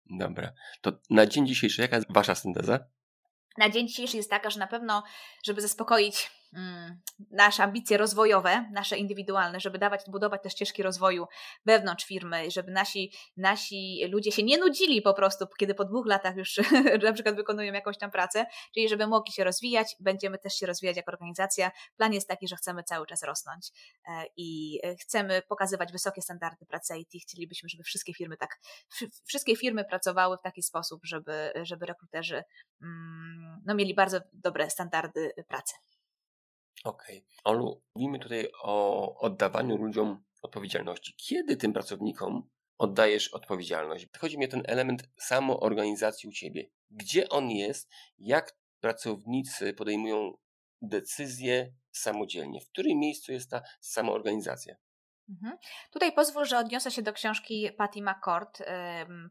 [0.05, 0.51] Dobra.
[0.81, 2.79] To na dzień dzisiejszy, jaka jest Wasza synteza?
[3.57, 5.03] Na dzień dzisiejszy jest taka, że na pewno,
[5.45, 6.31] żeby zaspokoić
[7.31, 11.27] nasze ambicje rozwojowe, nasze indywidualne, żeby dawać, budować te ścieżki rozwoju
[11.65, 16.35] wewnątrz firmy, żeby nasi, nasi ludzie się nie nudzili po prostu, kiedy po dwóch latach
[16.35, 16.59] już
[17.03, 20.97] na przykład wykonują jakąś tam pracę, czyli żeby mogli się rozwijać, będziemy też się rozwijać
[20.97, 21.71] jako organizacja.
[21.97, 23.71] Plan jest taki, że chcemy cały czas rosnąć
[24.07, 27.23] e, i e, chcemy pokazywać wysokie standardy pracy IT.
[27.23, 28.59] Chcielibyśmy, żeby wszystkie firmy tak,
[29.27, 32.43] wszystkie firmy pracowały w taki sposób, żeby, żeby rekruterzy
[32.81, 35.73] mm, no, mieli bardzo dobre standardy pracy.
[36.83, 37.17] Okej.
[37.17, 37.53] Okay.
[37.53, 41.15] Olu, mówimy tutaj o oddawaniu ludziom odpowiedzialności.
[41.17, 44.07] Kiedy tym pracownikom oddajesz odpowiedzialność?
[44.19, 46.69] Chodzi mi o ten element samoorganizacji u ciebie.
[46.89, 47.89] Gdzie on jest?
[48.17, 50.37] Jak pracownicy podejmują
[50.81, 52.61] decyzje samodzielnie?
[52.61, 54.75] W którym miejscu jest ta samoorganizacja?
[55.29, 55.57] Mhm.
[55.91, 58.63] Tutaj pozwól, że odniosę się do książki Patty McCord,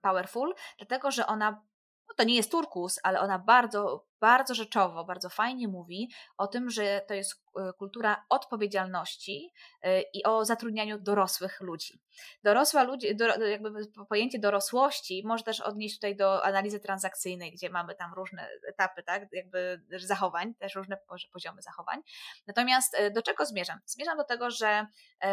[0.03, 1.62] Powerful, dlatego że ona,
[2.09, 6.71] no to nie jest turkus, ale ona bardzo bardzo rzeczowo, bardzo fajnie mówi o tym,
[6.71, 12.01] że to jest e, kultura odpowiedzialności e, i o zatrudnianiu dorosłych ludzi.
[12.45, 13.07] Dorosła ludzi,
[13.51, 13.71] jakby
[14.09, 19.23] pojęcie dorosłości może też odnieść tutaj do analizy transakcyjnej, gdzie mamy tam różne etapy, tak,
[19.33, 20.99] jakby zachowań, też różne
[21.33, 22.03] poziomy zachowań.
[22.47, 23.79] Natomiast e, do czego zmierzam?
[23.87, 24.87] Zmierzam do tego, że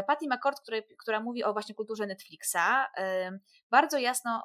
[0.08, 0.62] Patty McCord,
[0.98, 2.88] która mówi o właśnie kulturze Netflixa,
[3.70, 4.44] bardzo jasno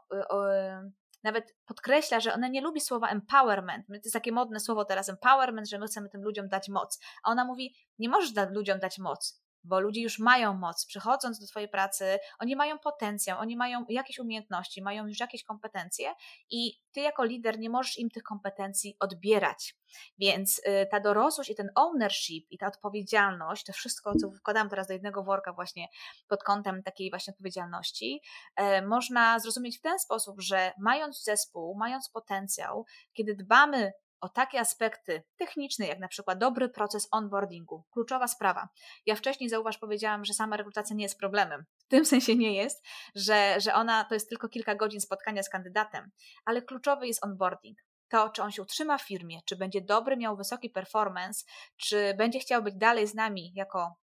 [1.24, 3.87] nawet podkreśla, że ona nie lubi słowa empowerment.
[3.87, 6.98] To jest takie modne słowo teraz empowerment, że my chcemy tym ludziom dać moc.
[7.24, 10.87] A ona mówi, nie możesz da ludziom dać moc bo ludzie już mają moc.
[10.87, 16.14] Przychodząc do Twojej pracy, oni mają potencjał, oni mają jakieś umiejętności, mają już jakieś kompetencje
[16.50, 19.77] i Ty jako lider nie możesz im tych kompetencji odbierać.
[20.18, 24.87] Więc y, ta dorosłość i ten ownership i ta odpowiedzialność, to wszystko, co wkładam teraz
[24.87, 25.88] do jednego worka właśnie
[26.29, 28.20] pod kątem takiej właśnie odpowiedzialności,
[28.57, 33.92] e, można zrozumieć w ten sposób, że mając zespół, mając potencjał, kiedy dbamy
[34.24, 37.84] o takie aspekty techniczne, jak na przykład dobry proces onboardingu.
[37.90, 38.68] Kluczowa sprawa.
[39.06, 41.64] Ja wcześniej, zauważ, powiedziałam, że sama rekrutacja nie jest problemem.
[41.78, 42.84] W tym sensie nie jest,
[43.14, 46.10] że, że ona to jest tylko kilka godzin spotkania z kandydatem,
[46.44, 50.37] ale kluczowy jest onboarding to, czy on się utrzyma w firmie, czy będzie dobry, miał
[50.37, 51.44] wysoki performance,
[51.76, 53.96] czy będzie chciał być dalej z nami jako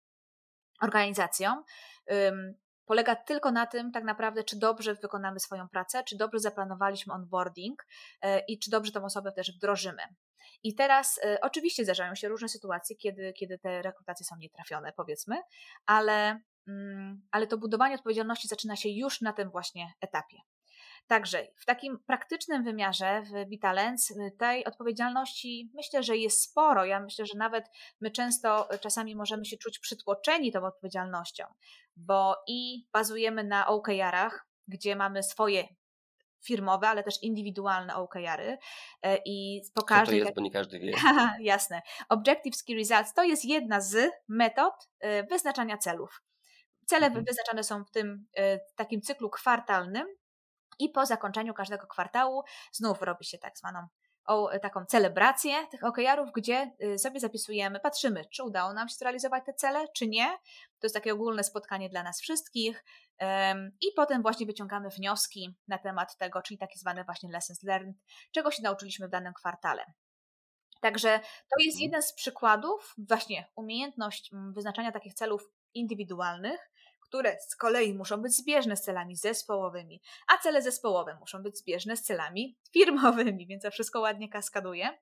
[0.82, 1.64] organizacją,
[2.90, 7.86] polega tylko na tym, tak naprawdę, czy dobrze wykonamy swoją pracę, czy dobrze zaplanowaliśmy onboarding
[8.22, 10.02] e, i czy dobrze tą osobę też wdrożymy.
[10.64, 15.36] I teraz e, oczywiście zdarzają się różne sytuacje, kiedy, kiedy te rekrutacje są nietrafione, powiedzmy,
[15.86, 20.38] ale, mm, ale to budowanie odpowiedzialności zaczyna się już na tym właśnie etapie.
[21.10, 26.86] Także w takim praktycznym wymiarze w Vitalens y, tej odpowiedzialności myślę, że jest sporo.
[26.86, 27.66] Ja myślę, że nawet
[28.02, 31.44] my często y, czasami możemy się czuć przytłoczeni tą odpowiedzialnością,
[31.96, 35.68] bo i bazujemy na OKR-ach, gdzie mamy swoje
[36.44, 38.58] firmowe, ale też indywidualne OKR-y
[39.06, 40.20] y, i po każdej...
[40.20, 40.94] to jest, bo nie każdy wie.
[41.40, 41.82] Jasne.
[42.10, 44.74] Objectives Key Results to jest jedna z metod
[45.30, 46.24] wyznaczania celów.
[46.86, 47.26] Cele mhm.
[47.26, 48.26] wyznaczane są w tym
[48.76, 50.08] takim cyklu kwartalnym,
[50.80, 53.88] i po zakończeniu każdego kwartału znów robi się tak zwaną
[54.30, 59.46] o, taką celebrację tych OKR-ów, gdzie y, sobie zapisujemy, patrzymy, czy udało nam się zrealizować
[59.46, 60.38] te cele, czy nie.
[60.80, 62.84] To jest takie ogólne spotkanie dla nas wszystkich
[63.82, 67.96] i potem właśnie wyciągamy wnioski na temat tego, czyli takie zwane właśnie lessons learned,
[68.32, 69.86] czego się nauczyliśmy w danym kwartale.
[70.82, 71.82] Także to jest mhm.
[71.82, 76.72] jeden z przykładów, właśnie umiejętność mm, wyznaczania takich celów indywidualnych,
[77.10, 81.98] które z kolei muszą być zbieżne z celami zespołowymi, a cele zespołowe muszą być zbieżne
[81.98, 85.00] z celami firmowymi, więc to wszystko ładnie kaskaduje.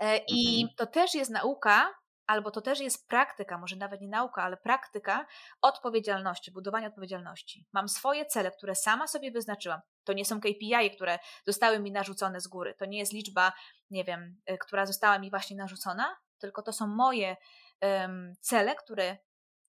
[0.00, 0.76] E, I mhm.
[0.76, 1.94] to też jest nauka,
[2.26, 5.26] albo to też jest praktyka, może nawet nie nauka, ale praktyka
[5.62, 7.66] odpowiedzialności, budowania odpowiedzialności.
[7.72, 9.80] Mam swoje cele, które sama sobie wyznaczyłam.
[10.04, 12.74] To nie są KPI, które zostały mi narzucone z góry.
[12.78, 13.52] To nie jest liczba,
[13.90, 17.36] nie wiem, e, która została mi właśnie narzucona, tylko to są moje
[17.82, 19.16] um, cele, które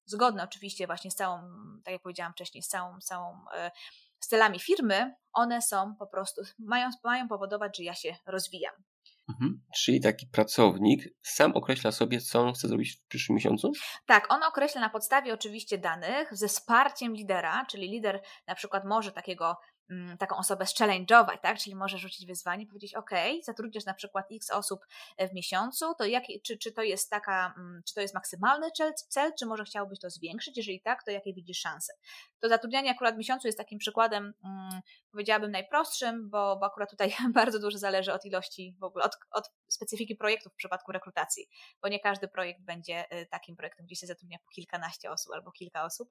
[0.07, 1.41] zgodne oczywiście właśnie z całą,
[1.83, 3.71] tak jak powiedziałam wcześniej, z całą, całą e,
[4.19, 8.73] stylami firmy, one są po prostu, mają, mają powodować, że ja się rozwijam.
[9.29, 9.61] Mhm.
[9.75, 13.71] Czyli taki pracownik sam określa sobie, co on chce zrobić w przyszłym miesiącu?
[14.05, 19.11] Tak, on określa na podstawie oczywiście danych ze wsparciem lidera, czyli lider na przykład może
[19.11, 19.57] takiego
[20.19, 21.58] taką osobę challenge'ować, tak?
[21.58, 23.12] Czyli może rzucić wyzwanie powiedzieć, ok,
[23.43, 24.80] zatrudniasz na przykład x osób
[25.17, 28.71] e, w miesiącu, to jak, czy, czy to jest taka, mm, czy to jest maksymalny
[28.71, 30.58] cel, cel, czy może chciałbyś to zwiększyć?
[30.58, 31.93] Jeżeli tak, to jakie widzisz szanse?
[32.39, 37.13] To zatrudnianie akurat w miesiącu jest takim przykładem, hmm, powiedziałabym najprostszym, bo, bo akurat tutaj
[37.34, 41.49] bardzo dużo zależy od ilości, w ogóle od, od specyfiki projektów w przypadku rekrutacji,
[41.82, 45.51] bo nie każdy projekt będzie e, takim projektem, gdzie się zatrudnia po kilkanaście osób albo
[45.51, 46.10] kilka osób,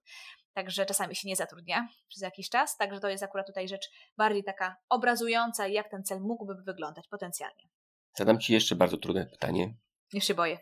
[0.52, 4.44] także czasami się nie zatrudnia przez jakiś czas, także to jest akurat tutaj rzecz bardziej
[4.44, 7.68] taka obrazująca, jak ten cel mógłby wyglądać potencjalnie.
[8.14, 9.74] Zadam Ci jeszcze bardzo trudne pytanie.
[10.12, 10.58] Nie się boję.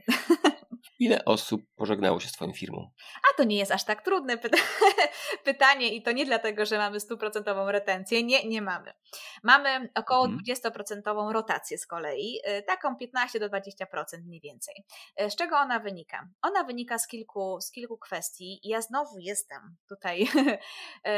[0.99, 2.91] Ile osób pożegnało się z Twoją firmą?
[3.31, 4.59] A to nie jest aż tak trudne pyta
[5.45, 8.23] pytanie i to nie dlatego, że mamy stuprocentową retencję.
[8.23, 8.93] Nie, nie mamy.
[9.43, 10.43] Mamy około mhm.
[10.49, 13.65] 20% rotację z kolei, y, taką 15 do 20%
[14.25, 14.75] mniej więcej.
[15.23, 16.29] Y, z czego ona wynika?
[16.43, 18.61] Ona wynika z kilku, z kilku kwestii.
[18.63, 20.23] Ja znowu jestem tutaj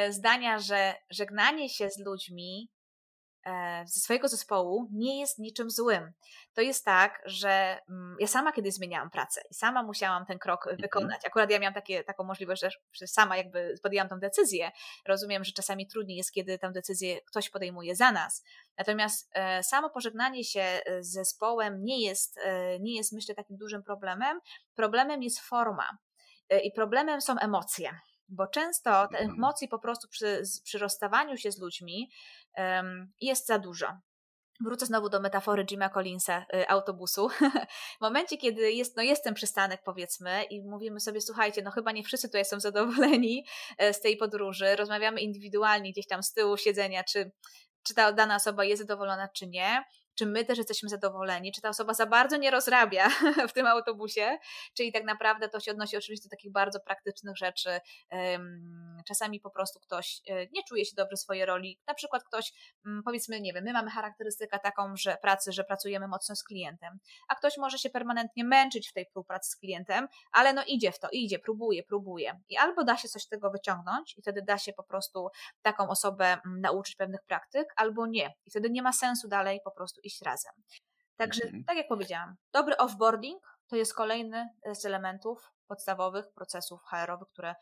[0.09, 2.71] y, zdania, że żegnanie się z ludźmi
[3.87, 6.13] ze swojego zespołu nie jest niczym złym.
[6.55, 10.67] To jest tak, że mm, ja sama kiedyś zmieniałam pracę i sama musiałam ten krok
[10.67, 10.81] mhm.
[10.81, 11.27] wykonać.
[11.27, 14.71] Akurat ja miałam takie, taką możliwość, że sama jakby podjęłam tę decyzję.
[15.07, 18.45] Rozumiem, że czasami trudniej jest, kiedy tę decyzję ktoś podejmuje za nas.
[18.79, 22.41] Natomiast e, samo pożegnanie się e, z zespołem nie jest,
[22.81, 24.41] nie jest myślę takim dużym problemem.
[24.75, 25.99] Problemem jest forma
[26.63, 29.31] i problemem są emocje bo często te mhm.
[29.31, 32.11] emocji po prostu przy, przy rozstawaniu się z ludźmi
[32.57, 33.87] um, jest za dużo.
[34.61, 37.29] Wrócę znowu do metafory Jima Collinsa, y, autobusu.
[37.99, 41.93] w momencie, kiedy jest, no jest ten przystanek, powiedzmy, i mówimy sobie, słuchajcie, no chyba
[41.93, 43.47] nie wszyscy tutaj są zadowoleni
[43.79, 47.33] e, z tej podróży, rozmawiamy indywidualnie gdzieś tam z tyłu siedzenia, czy,
[47.83, 49.85] czy ta dana osoba jest zadowolona, czy nie
[50.17, 53.09] czy my też jesteśmy zadowoleni, czy ta osoba za bardzo nie rozrabia
[53.51, 54.39] w tym autobusie,
[54.75, 57.81] czyli tak naprawdę to się odnosi oczywiście do takich bardzo praktycznych rzeczy.
[59.07, 62.53] Czasami po prostu ktoś e, nie czuje się dobrze swojej roli, na przykład ktoś,
[62.87, 66.99] mm, powiedzmy, nie wiem, my mamy charakterystykę taką, że pracy, że pracujemy mocno z klientem,
[67.29, 70.99] a ktoś może się permanentnie męczyć w tej współpracy z klientem, ale no idzie w
[70.99, 72.41] to, idzie, próbuje, próbuje.
[72.49, 75.29] I albo da się coś z tego wyciągnąć i wtedy da się po prostu
[75.63, 78.35] taką osobę mm, nauczyć pewnych praktyk, albo nie.
[78.47, 80.53] I wtedy nie ma sensu dalej po prostu iść razem.
[81.17, 81.65] Także, mhm.
[81.65, 87.55] tak jak powiedziałam, dobry offboarding to jest kolejny z elementów podstawowych procesów HR-owych, które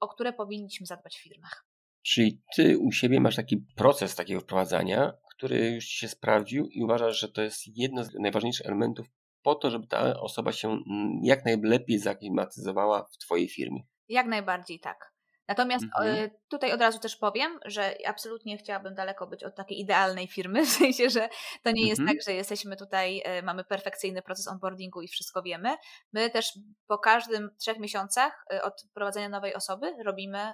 [0.00, 1.66] o które powinniśmy zadbać w firmach.
[2.02, 6.82] Czyli ty u siebie masz taki proces takiego wprowadzania, który już ci się sprawdził i
[6.82, 9.06] uważasz, że to jest jedno z najważniejszych elementów
[9.42, 13.80] po to, żeby ta osoba się mm, jak najlepiej zaklimatyzowała w twojej firmie.
[14.08, 15.13] Jak najbardziej tak.
[15.48, 16.16] Natomiast mhm.
[16.16, 20.64] E, tutaj od razu też powiem, że absolutnie chciałabym daleko być od takiej idealnej firmy,
[20.66, 21.28] w sensie, że
[21.62, 22.16] to nie jest mhm.
[22.16, 25.76] tak, że jesteśmy tutaj, e, mamy perfekcyjny proces onboardingu i wszystko wiemy.
[26.12, 30.52] My też po każdym trzech miesiącach e, od prowadzenia nowej osoby robimy,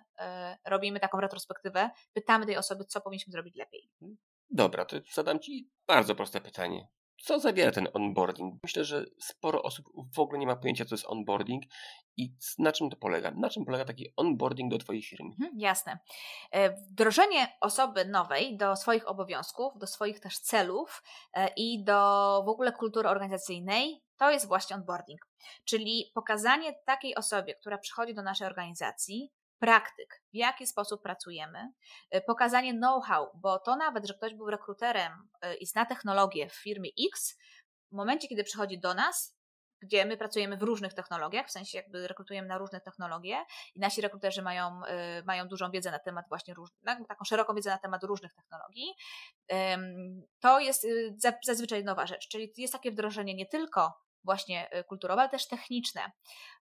[0.66, 3.90] robimy taką retrospektywę, pytamy tej osoby, co powinniśmy zrobić lepiej.
[4.50, 6.88] Dobra, to zadam Ci bardzo proste pytanie
[7.22, 8.54] co zawiera ten onboarding?
[8.62, 11.64] Myślę, że sporo osób w ogóle nie ma pojęcia, co jest onboarding
[12.16, 13.30] i na czym to polega.
[13.30, 15.30] Na czym polega taki onboarding do Twojej firmy?
[15.30, 15.98] Mhm, jasne.
[16.52, 21.02] E, wdrożenie osoby nowej do swoich obowiązków, do swoich też celów
[21.34, 25.20] e, i do w ogóle kultury organizacyjnej to jest właśnie onboarding.
[25.64, 29.30] Czyli pokazanie takiej osobie, która przychodzi do naszej organizacji,
[29.60, 31.72] praktyk, w jaki sposób pracujemy,
[32.14, 35.12] y, pokazanie know-how, bo to nawet, że ktoś był rekruterem
[35.44, 37.38] y, i zna technologię w firmie X,
[37.92, 39.40] w momencie, kiedy przychodzi do nas,
[39.82, 43.44] gdzie my pracujemy w różnych technologiach, w sensie jakby rekrutujemy na różne technologie
[43.74, 44.80] i nasi rekruterzy mają,
[45.20, 48.94] y, mają dużą wiedzę na temat właśnie różnych, taką szeroką wiedzę na temat różnych technologii,
[50.40, 50.86] to jest
[51.44, 53.92] zazwyczaj nowa rzecz, czyli jest takie wdrożenie nie tylko
[54.24, 56.00] właśnie y, kulturowe, ale też techniczne.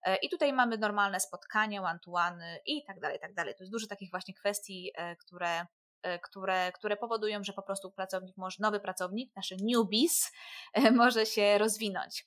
[0.03, 3.55] E, I tutaj mamy normalne spotkania, one-to-one i tak dalej, tak dalej.
[3.55, 5.66] To jest dużo takich właśnie kwestii, e, które
[6.01, 10.32] e, które, które powodują, że po prostu pracownik może, nowy pracownik, nasze newbies,
[10.95, 12.26] może się rozwinąć.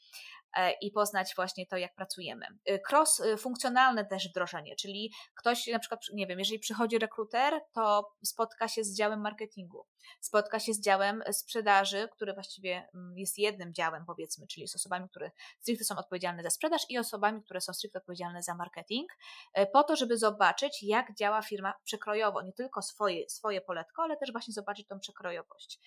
[0.57, 2.47] E, i poznać właśnie to, jak pracujemy.
[2.67, 8.69] E, cross-funkcjonalne też wdrożenie, czyli ktoś na przykład, nie wiem, jeżeli przychodzi rekruter, to spotka
[8.69, 9.87] się z działem marketingu,
[10.21, 15.09] spotka się z działem sprzedaży, który właściwie mm, jest jednym działem, powiedzmy, czyli z osobami,
[15.09, 15.31] które
[15.61, 19.13] stricte są odpowiedzialne za sprzedaż i osobami, które są stricte odpowiedzialne za marketing,
[19.55, 24.17] e, po to, żeby zobaczyć, jak działa firma przekrojowo, nie tylko swoje, swoje poletko, ale
[24.17, 25.81] też właśnie zobaczyć tą przekrojowość.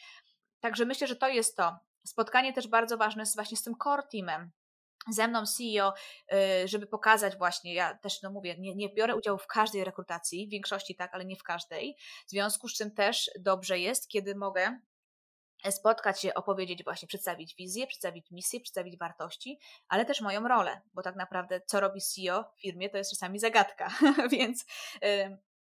[0.60, 1.80] Także myślę, że to jest to.
[2.06, 4.52] Spotkanie też bardzo ważne jest właśnie z tym core teamem,
[5.10, 5.94] ze mną CEO,
[6.64, 10.48] y, żeby pokazać właśnie, ja też no mówię, nie, nie, biorę udziału w każdej rekrutacji,
[10.48, 11.96] w większości tak, ale nie w każdej.
[12.28, 14.80] W związku z czym też dobrze jest, kiedy mogę
[15.72, 21.02] spotkać się, opowiedzieć właśnie, przedstawić wizję, przedstawić misję, przedstawić wartości, ale też moją rolę, bo
[21.02, 23.90] tak naprawdę co robi CEO w firmie, to jest czasami zagadka,
[24.32, 24.66] więc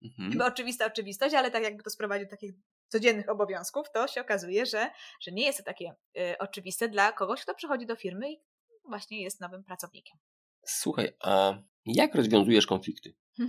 [0.03, 0.41] mhm.
[0.41, 2.53] oczywista oczywistość, ale tak jakby to sprowadził do takich
[2.87, 7.41] codziennych obowiązków, to się okazuje, że, że nie jest to takie y, oczywiste dla kogoś,
[7.41, 8.41] kto przychodzi do firmy i
[8.89, 10.17] właśnie jest nowym pracownikiem.
[10.65, 11.53] Słuchaj, a
[11.85, 13.15] jak rozwiązujesz konflikty?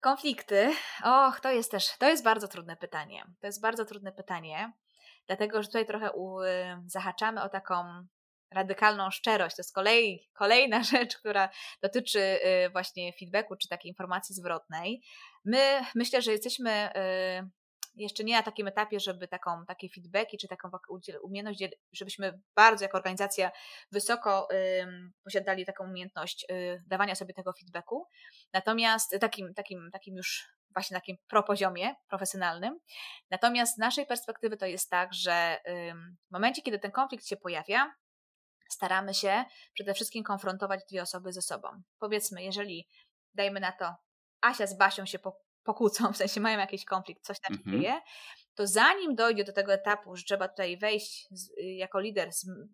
[0.00, 0.74] Konflikty.
[1.04, 3.24] Och, to jest też, to jest bardzo trudne pytanie.
[3.40, 4.72] To jest bardzo trudne pytanie,
[5.26, 6.38] dlatego że tutaj trochę u,
[6.86, 8.06] zahaczamy o taką
[8.54, 9.56] radykalną szczerość.
[9.56, 11.48] To jest kolej, kolejna rzecz, która
[11.82, 15.02] dotyczy y, właśnie feedbacku czy takiej informacji zwrotnej.
[15.44, 17.50] My myślę, że jesteśmy y,
[17.94, 20.70] jeszcze nie na takim etapie, żeby taką, takie feedbacki czy taką
[21.22, 23.50] umiejętność, żebyśmy bardzo jako organizacja
[23.92, 24.48] wysoko
[25.24, 28.06] posiadali taką umiejętność y, dawania sobie tego feedbacku.
[28.52, 32.78] Natomiast takim, takim, takim już właśnie takim propoziomie profesjonalnym.
[33.30, 35.58] Natomiast z naszej perspektywy to jest tak, że
[36.28, 37.94] w momencie, kiedy ten konflikt się pojawia,
[38.70, 41.68] staramy się przede wszystkim konfrontować dwie osoby ze sobą.
[41.98, 42.88] Powiedzmy, jeżeli
[43.34, 43.94] dajmy na to,
[44.40, 45.18] Asia z Basią się
[45.64, 47.80] pokłócą, w sensie mają jakiś konflikt, coś tam mhm.
[47.80, 48.00] dzieje,
[48.54, 52.30] to zanim dojdzie do tego etapu, że trzeba tutaj wejść z, y, jako lider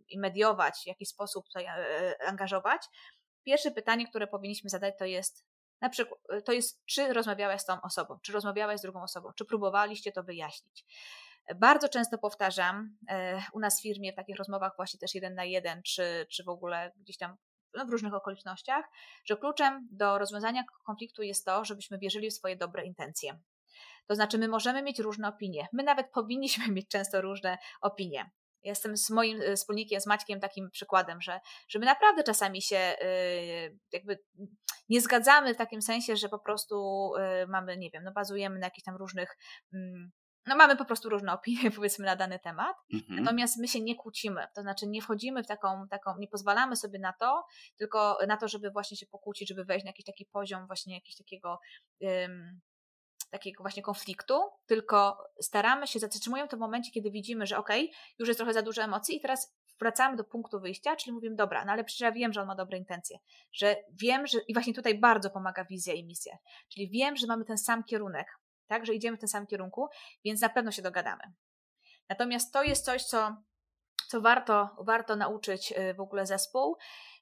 [0.08, 2.82] i mediować, w jakiś sposób tutaj e, e, angażować,
[3.44, 5.46] pierwsze pytanie, które powinniśmy zadać, to jest
[5.80, 9.32] na przykład, y, to jest, czy rozmawiałeś z tą osobą, czy rozmawiałeś z drugą osobą,
[9.36, 10.84] czy próbowaliście to wyjaśnić.
[11.56, 15.44] Bardzo często powtarzam e, u nas w firmie w takich rozmowach właśnie też jeden na
[15.44, 17.36] jeden, czy, czy w ogóle gdzieś tam
[17.74, 18.84] no, w różnych okolicznościach,
[19.24, 23.38] że kluczem do rozwiązania konfliktu jest to, żebyśmy wierzyli w swoje dobre intencje.
[24.06, 25.68] To znaczy, my możemy mieć różne opinie.
[25.72, 28.30] My nawet powinniśmy mieć często różne opinie.
[28.62, 32.76] Jestem z moim e, wspólnikiem, z Maćkiem takim przykładem, że, że my naprawdę czasami się
[32.76, 32.96] e,
[33.92, 34.18] jakby
[34.88, 38.66] nie zgadzamy w takim sensie, że po prostu e, mamy, nie wiem, no bazujemy na
[38.66, 39.36] jakichś tam różnych
[39.74, 40.10] mm,
[40.48, 43.24] no mamy po prostu różne opinie, powiedzmy, na dany temat, mhm.
[43.24, 46.98] natomiast my się nie kłócimy, to znaczy nie wchodzimy w taką, taką, nie pozwalamy sobie
[46.98, 47.44] na to,
[47.76, 51.16] tylko na to, żeby właśnie się pokłócić, żeby wejść na jakiś taki poziom właśnie jakiegoś
[51.16, 51.60] takiego
[52.00, 52.60] um,
[53.30, 57.98] takiego właśnie konfliktu, tylko staramy się, zatrzymujemy to w momencie, kiedy widzimy, że okej, okay,
[58.18, 61.64] już jest trochę za dużo emocji i teraz wracamy do punktu wyjścia, czyli mówimy, dobra,
[61.64, 63.18] no ale przecież ja wiem, że on ma dobre intencje,
[63.52, 66.38] że wiem, że i właśnie tutaj bardzo pomaga wizja i misja,
[66.68, 68.26] czyli wiem, że mamy ten sam kierunek,
[68.68, 69.88] tak, że idziemy w tym samym kierunku,
[70.24, 71.22] więc na pewno się dogadamy.
[72.08, 73.36] Natomiast to jest coś, co,
[74.08, 76.76] co warto, warto nauczyć y, w ogóle zespół.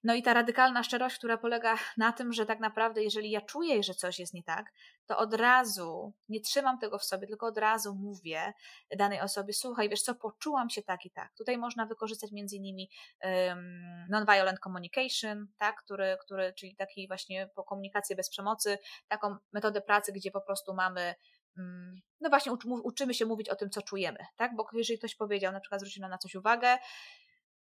[0.05, 3.82] No i ta radykalna szczerość, która polega na tym, że tak naprawdę, jeżeli ja czuję,
[3.82, 4.72] że coś jest nie tak,
[5.07, 8.53] to od razu nie trzymam tego w sobie, tylko od razu mówię
[8.97, 11.34] danej osobie: Słuchaj, wiesz co, poczułam się tak i tak.
[11.34, 12.90] Tutaj można wykorzystać między innymi
[13.22, 18.78] um, non-violent communication, tak, który, który, czyli taki właśnie komunikację bez przemocy,
[19.09, 21.14] taką metodę pracy, gdzie po prostu mamy
[22.20, 22.52] no właśnie
[22.84, 24.57] uczymy się mówić o tym, co czujemy, tak?
[24.57, 26.78] Bo jeżeli ktoś powiedział, na przykład zwrócił na coś uwagę,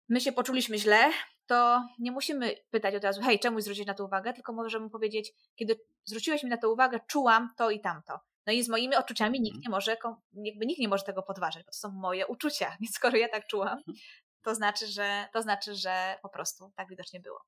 [0.09, 1.11] my się poczuliśmy źle,
[1.45, 5.33] to nie musimy pytać od razu, hej, czemu zwrócić na to uwagę, tylko możemy powiedzieć,
[5.55, 8.19] kiedy zwróciłeś mi na to uwagę, czułam to i tamto.
[8.47, 9.61] No i z moimi odczuciami nikt mhm.
[9.61, 9.97] nie może,
[10.33, 13.47] jakby nikt nie może tego podważyć, bo to są moje uczucia, więc skoro ja tak
[13.47, 13.97] czułam, mhm.
[14.41, 17.41] to znaczy, że, to znaczy, że po prostu tak widocznie było.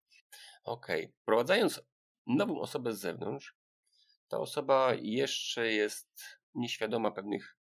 [0.64, 1.06] Okej.
[1.06, 1.14] Okay.
[1.22, 1.82] Wprowadzając
[2.28, 3.56] nową osobę z zewnątrz,
[4.34, 6.24] ta osoba jeszcze jest
[6.56, 7.58] nieświadoma pewnych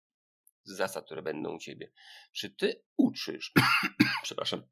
[0.64, 1.92] zasad, które będą u ciebie.
[2.32, 3.54] Czy ty uczysz,
[4.24, 4.64] przepraszam,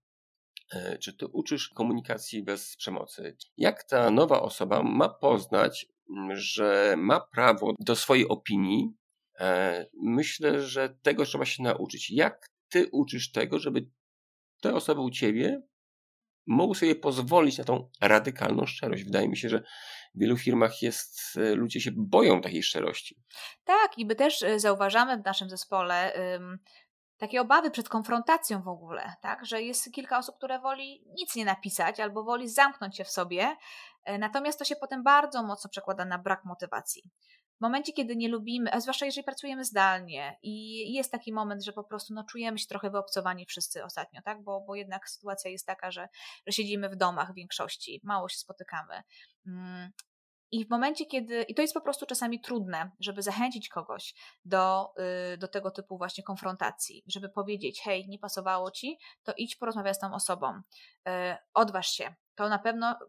[0.71, 3.37] e, czy ty uczysz komunikacji bez przemocy?
[3.57, 5.85] Jak ta nowa osoba ma poznać,
[6.33, 8.93] że ma prawo do swojej opinii?
[9.39, 12.11] E, myślę, że tego trzeba się nauczyć.
[12.11, 13.89] Jak ty uczysz tego, żeby
[14.61, 15.61] te osoby u ciebie
[16.47, 19.03] mogły sobie pozwolić na tą radykalną szczerość.
[19.03, 19.63] Wydaje mi się, że
[20.15, 23.23] w wielu firmach jest, e, ludzie się boją takiej szczerości.
[23.63, 26.59] Tak, i my też e, zauważamy w naszym zespole um,
[27.17, 29.45] takie obawy przed konfrontacją w ogóle, tak?
[29.45, 33.55] Że jest kilka osób, które woli nic nie napisać albo woli zamknąć się w sobie,
[34.03, 37.03] e, natomiast to się potem bardzo mocno przekłada na brak motywacji.
[37.57, 41.73] W momencie, kiedy nie lubimy, a zwłaszcza jeżeli pracujemy zdalnie i jest taki moment, że
[41.73, 44.43] po prostu no, czujemy się trochę wyobcowani wszyscy ostatnio, tak?
[44.43, 46.07] bo, bo jednak sytuacja jest taka, że,
[46.47, 49.03] że siedzimy w domach w większości, mało się spotykamy.
[50.55, 54.13] I w momencie, kiedy, i to jest po prostu czasami trudne, żeby zachęcić kogoś
[54.45, 54.93] do,
[55.33, 59.95] y, do tego typu właśnie konfrontacji, żeby powiedzieć: Hej, nie pasowało ci, to idź porozmawiać
[59.95, 61.11] z tą osobą, y,
[61.53, 62.99] odważ się, to na pewno,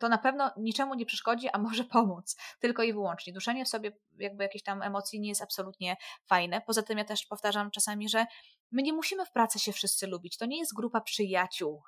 [0.00, 2.36] to na pewno niczemu nie przeszkodzi, a może pomóc.
[2.60, 3.32] Tylko i wyłącznie.
[3.32, 5.96] Duszenie w sobie jakby jakiejś tam emocji nie jest absolutnie
[6.26, 6.60] fajne.
[6.60, 8.26] Poza tym ja też powtarzam czasami, że
[8.70, 10.36] my nie musimy w pracy się wszyscy lubić.
[10.36, 11.82] To nie jest grupa przyjaciół.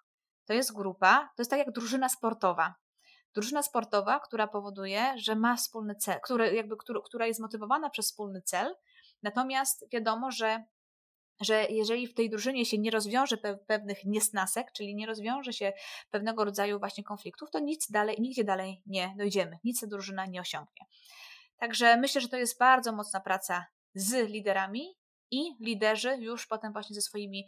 [0.46, 2.74] To jest grupa, to jest tak jak drużyna sportowa.
[3.36, 8.06] Drużyna sportowa, która powoduje, że ma wspólny cel, który, jakby, który, która jest motywowana przez
[8.06, 8.74] wspólny cel,
[9.22, 10.64] natomiast wiadomo, że
[11.40, 15.72] że jeżeli w tej drużynie się nie rozwiąże pewnych niesnasek, czyli nie rozwiąże się
[16.10, 20.40] pewnego rodzaju właśnie konfliktów, to nic dalej, nigdzie dalej nie dojdziemy, nic ta drużyna nie
[20.40, 20.86] osiągnie.
[21.56, 24.96] Także myślę, że to jest bardzo mocna praca z liderami
[25.30, 27.46] i liderzy już potem właśnie ze swoimi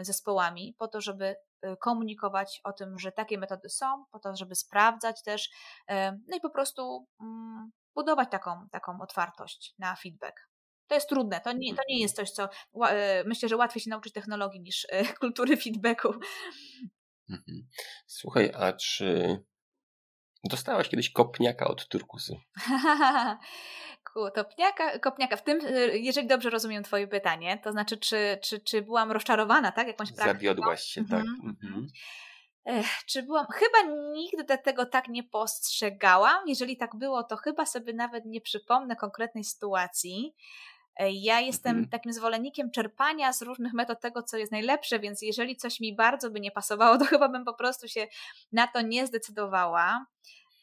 [0.00, 4.36] y, zespołami, po to, żeby y, komunikować o tym, że takie metody są, po to,
[4.36, 5.50] żeby sprawdzać też,
[5.90, 5.94] y,
[6.28, 10.48] no i po prostu mm, budować taką, taką otwartość na feedback.
[10.86, 12.48] To jest trudne, to nie, to nie jest coś, co
[13.24, 14.86] myślę, że łatwiej się nauczyć technologii niż
[15.20, 16.08] kultury feedbacku.
[17.30, 17.68] Mhm.
[18.06, 19.38] Słuchaj, a czy
[20.44, 22.36] dostałaś kiedyś kopniaka od turkusy?
[24.34, 25.36] Kopniaka, kopniaka.
[25.36, 29.72] W tym, e, jeżeli dobrze rozumiem Twoje pytanie, to znaczy, czy, czy, czy byłam rozczarowana,
[29.72, 29.86] tak?
[29.86, 30.38] Jakąś praktyką?
[30.38, 31.20] Zawiodłaś się, tak.
[31.20, 31.56] Mhm.
[31.64, 31.86] Mhm.
[32.64, 33.46] Ech, czy byłam.
[33.46, 36.48] Chyba nigdy tego tak nie postrzegałam.
[36.48, 40.34] Jeżeli tak było, to chyba sobie nawet nie przypomnę konkretnej sytuacji.
[40.98, 41.88] E, ja jestem mhm.
[41.88, 46.30] takim zwolennikiem czerpania z różnych metod tego, co jest najlepsze, więc jeżeli coś mi bardzo
[46.30, 48.06] by nie pasowało, to chyba bym po prostu się
[48.52, 50.06] na to nie zdecydowała.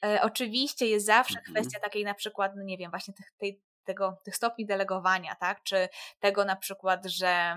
[0.06, 1.56] E, oczywiście jest zawsze mhm.
[1.56, 5.64] kwestia takiej na przykład, no nie wiem, właśnie tych, tej, tego, tych stopni delegowania, tak?
[5.64, 7.56] Czy tego na przykład, że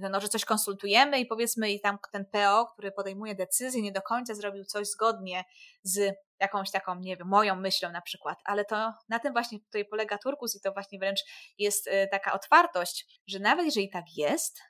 [0.00, 3.92] no, no, że coś konsultujemy i powiedzmy i tam ten PO, który podejmuje decyzję, nie
[3.92, 5.44] do końca zrobił coś zgodnie
[5.82, 9.84] z jakąś taką, nie wiem, moją myślą na przykład, ale to na tym właśnie tutaj
[9.84, 11.20] polega turkus i to właśnie wręcz
[11.58, 14.60] jest y, taka otwartość, że nawet jeżeli tak jest,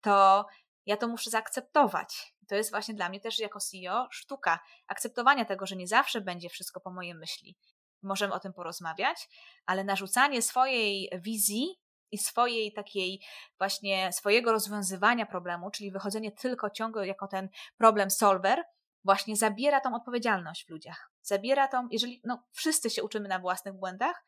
[0.00, 0.46] to
[0.86, 2.34] ja to muszę zaakceptować.
[2.48, 6.48] To jest właśnie dla mnie też jako CEO sztuka akceptowania tego, że nie zawsze będzie
[6.48, 7.56] wszystko po mojej myśli.
[8.02, 9.28] Możemy o tym porozmawiać,
[9.66, 11.80] ale narzucanie swojej wizji
[12.12, 13.20] i swojej takiej
[13.58, 17.48] właśnie swojego rozwiązywania problemu, czyli wychodzenie tylko ciągle jako ten
[17.78, 18.64] problem solver,
[19.04, 21.10] właśnie zabiera tą odpowiedzialność w ludziach.
[21.22, 24.24] Zabiera tą, jeżeli no, wszyscy się uczymy na własnych błędach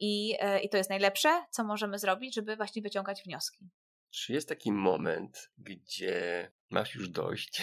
[0.00, 3.70] i, e, i to jest najlepsze, co możemy zrobić, żeby właśnie wyciągać wnioski.
[4.10, 7.62] Czy jest taki moment, gdzie masz już dość?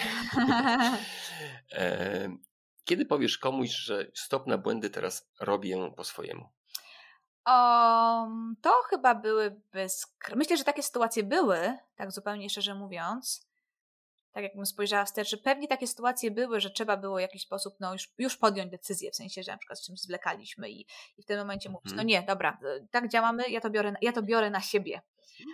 [2.84, 6.48] Kiedy powiesz komuś, że stop na błędy, teraz robię po swojemu?
[7.46, 9.60] Um, to chyba byłyby.
[10.34, 13.52] Myślę, że takie sytuacje były, tak zupełnie szczerze mówiąc
[14.32, 17.74] tak jakbym spojrzała wstecz, że pewnie takie sytuacje były, że trzeba było w jakiś sposób
[17.80, 20.86] no, już, już podjąć decyzję, w sensie, że na przykład z czymś zwlekaliśmy i,
[21.16, 22.08] i w tym momencie mówić, no mhm.
[22.08, 25.02] nie, dobra, e, tak działamy, ja to, biorę, ja to biorę na siebie.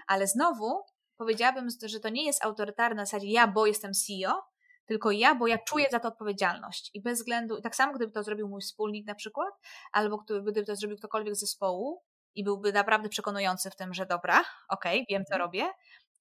[0.06, 0.82] Ale znowu
[1.16, 4.42] powiedziałabym, że to nie jest autorytarne na zasadzie ja, bo jestem CEO,
[4.88, 6.90] tylko ja, bo ja czuję za to odpowiedzialność.
[6.94, 9.54] I bez względu, tak samo gdyby to zrobił mój wspólnik na przykład,
[9.92, 12.02] albo gdyby to zrobił ktokolwiek z zespołu
[12.34, 15.40] i byłby naprawdę przekonujący w tym, że dobra, okej, okay, wiem co mhm.
[15.40, 15.68] robię,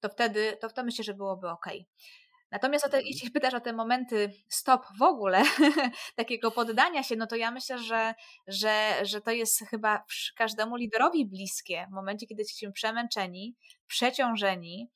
[0.00, 1.80] to wtedy, to, to myślę, że byłoby okej.
[1.80, 2.28] Okay.
[2.50, 3.06] Natomiast o te, mhm.
[3.12, 5.42] jeśli pytasz o te momenty stop w ogóle,
[6.16, 8.14] takiego poddania się, no to ja myślę, że,
[8.46, 10.04] że, że to jest chyba
[10.36, 11.86] każdemu liderowi bliskie.
[11.90, 13.56] W momencie, kiedy jesteśmy przemęczeni,
[13.86, 14.90] przeciążeni,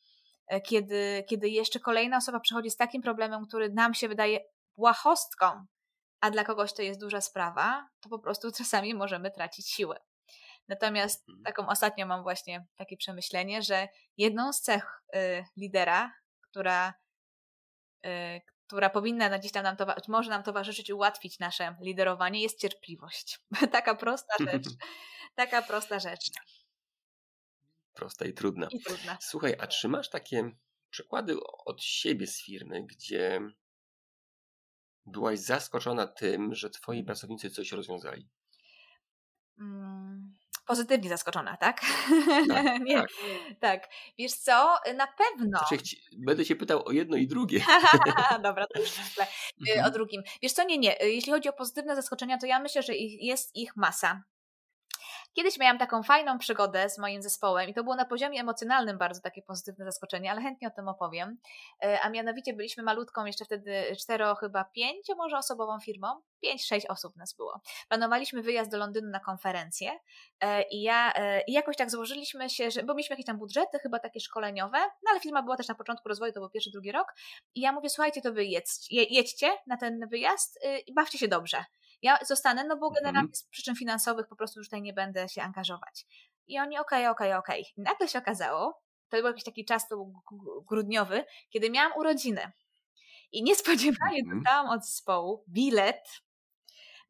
[0.61, 4.40] kiedy, kiedy jeszcze kolejna osoba przychodzi z takim problemem, który nam się wydaje
[4.76, 5.66] błahostką,
[6.20, 10.00] a dla kogoś to jest duża sprawa, to po prostu czasami możemy tracić siłę.
[10.68, 11.44] Natomiast mhm.
[11.44, 16.94] taką ostatnią mam właśnie takie przemyślenie, że jedną z cech y, lidera, która
[18.07, 19.76] Y, która powinna gdzieś tam nam
[20.09, 23.40] może nam towarzyszyć ułatwić nasze liderowanie, jest cierpliwość.
[23.72, 24.66] taka prosta rzecz.
[25.34, 26.30] taka prosta rzecz.
[27.95, 28.68] Prosta i trudna.
[28.70, 29.18] I trudna.
[29.20, 30.51] Słuchaj, a czy masz takie
[30.90, 31.36] przykłady
[31.66, 33.40] od siebie z firmy, gdzie
[35.07, 38.28] byłaś zaskoczona tym, że twoi pracownicy coś rozwiązali?
[39.59, 40.34] Mm,
[40.66, 41.80] pozytywnie zaskoczona, tak?
[42.49, 43.11] Tak, nie, tak.
[43.61, 43.88] tak.
[44.18, 45.59] Wiesz co, na pewno.
[45.59, 47.64] Znaczy, będę się pytał o jedno i drugie.
[48.43, 49.26] Dobra, to już myślę
[49.68, 49.86] mhm.
[49.86, 50.22] o drugim.
[50.43, 50.97] Wiesz co, nie, nie.
[51.01, 54.22] Jeśli chodzi o pozytywne zaskoczenia, to ja myślę, że jest ich masa.
[55.34, 59.20] Kiedyś miałam taką fajną przygodę z moim zespołem i to było na poziomie emocjonalnym bardzo
[59.20, 61.38] takie pozytywne zaskoczenie, ale chętnie o tym opowiem.
[61.84, 66.08] E, a mianowicie byliśmy malutką, jeszcze wtedy cztero, chyba pięcio może osobową firmą,
[66.40, 67.60] pięć, sześć osób nas było.
[67.88, 69.90] Planowaliśmy wyjazd do Londynu na konferencję
[70.40, 73.78] e, i ja e, i jakoś tak złożyliśmy się, że, bo mieliśmy jakieś tam budżety,
[73.78, 76.92] chyba takie szkoleniowe, no ale firma była też na początku rozwoju, to był pierwszy, drugi
[76.92, 77.14] rok
[77.54, 81.28] i ja mówię, słuchajcie, to wy jedźcie, jedźcie na ten wyjazd y, i bawcie się
[81.28, 81.64] dobrze.
[82.03, 83.05] Ja zostanę, no bo mhm.
[83.05, 86.07] generalnie z przyczyn finansowych po prostu już tutaj nie będę się angażować.
[86.46, 87.62] I oni, okej, okay, okej, okay, okej.
[87.62, 87.84] Okay.
[87.84, 90.22] Nagle się okazało, to był jakiś taki czas, to był
[90.68, 92.53] grudniowy, kiedy miałam urodziny.
[93.32, 94.38] I niespodziewanie mhm.
[94.38, 96.22] dostałam od zespołu bilet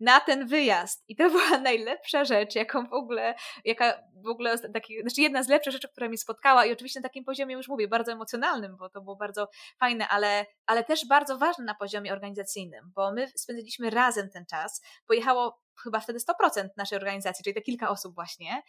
[0.03, 1.05] na ten wyjazd.
[1.09, 3.35] I to była najlepsza rzecz, jaką w ogóle,
[3.65, 7.09] jaka w ogóle, taki, znaczy jedna z lepszych rzeczy, która mi spotkała i oczywiście na
[7.09, 9.49] takim poziomie już mówię, bardzo emocjonalnym, bo to było bardzo
[9.81, 14.83] fajne, ale, ale też bardzo ważne na poziomie organizacyjnym, bo my spędziliśmy razem ten czas.
[15.07, 18.63] Pojechało chyba wtedy 100% naszej organizacji, czyli te kilka osób właśnie.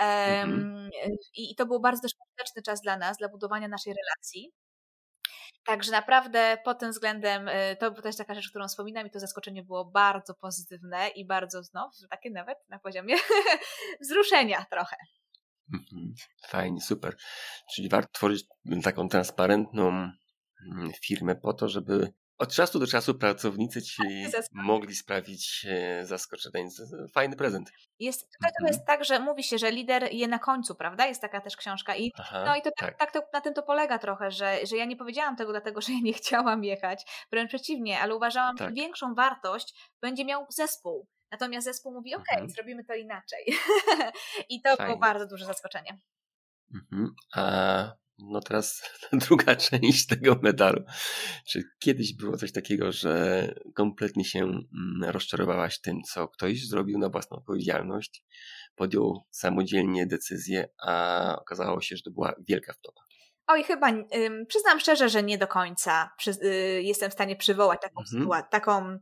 [0.00, 0.90] Um,
[1.36, 4.52] i, I to był bardzo też pożyteczny czas dla nas, dla budowania naszej relacji.
[5.68, 9.62] Także naprawdę pod tym względem y, to też taka rzecz, którą wspominam i to zaskoczenie
[9.62, 13.14] było bardzo pozytywne i bardzo znów, takie nawet na poziomie
[14.02, 14.96] wzruszenia trochę.
[15.74, 16.14] Mhm.
[16.48, 17.16] Fajnie, super.
[17.74, 18.46] Czyli warto tworzyć
[18.84, 24.02] taką transparentną mm, firmę po to, żeby od czasu do czasu pracownicy ci
[24.52, 26.68] mogli sprawić e, zaskoczenie.
[27.14, 27.72] Fajny prezent.
[27.98, 28.66] Jest, tutaj to mhm.
[28.66, 31.06] jest tak, że mówi się, że lider je na końcu, prawda?
[31.06, 32.98] Jest taka też książka i, Aha, no i to tak, tak.
[32.98, 35.92] tak to, na tym to polega trochę, że, że ja nie powiedziałam tego dlatego, że
[35.92, 38.68] ja nie chciałam jechać, wręcz przeciwnie, ale uważałam, tak.
[38.68, 41.08] że większą wartość będzie miał zespół.
[41.30, 42.50] Natomiast zespół mówi, ok, mhm.
[42.50, 43.44] zrobimy to inaczej.
[44.50, 44.84] I to Fajnie.
[44.86, 45.98] było bardzo duże zaskoczenie.
[46.74, 47.14] Mhm.
[47.34, 48.82] A no teraz
[49.28, 50.82] druga część tego medalu.
[51.48, 54.64] Czy kiedyś było coś takiego, że kompletnie się mm,
[55.02, 58.24] rozczarowałaś tym, co ktoś zrobił na własną odpowiedzialność,
[58.74, 63.00] podjął samodzielnie decyzję, a okazało się, że to była wielka wtopa?
[63.46, 67.80] Oj, chyba ym, przyznam szczerze, że nie do końca przy, y, jestem w stanie przywołać
[67.82, 68.22] taką, mhm.
[68.22, 68.98] sytuację, taką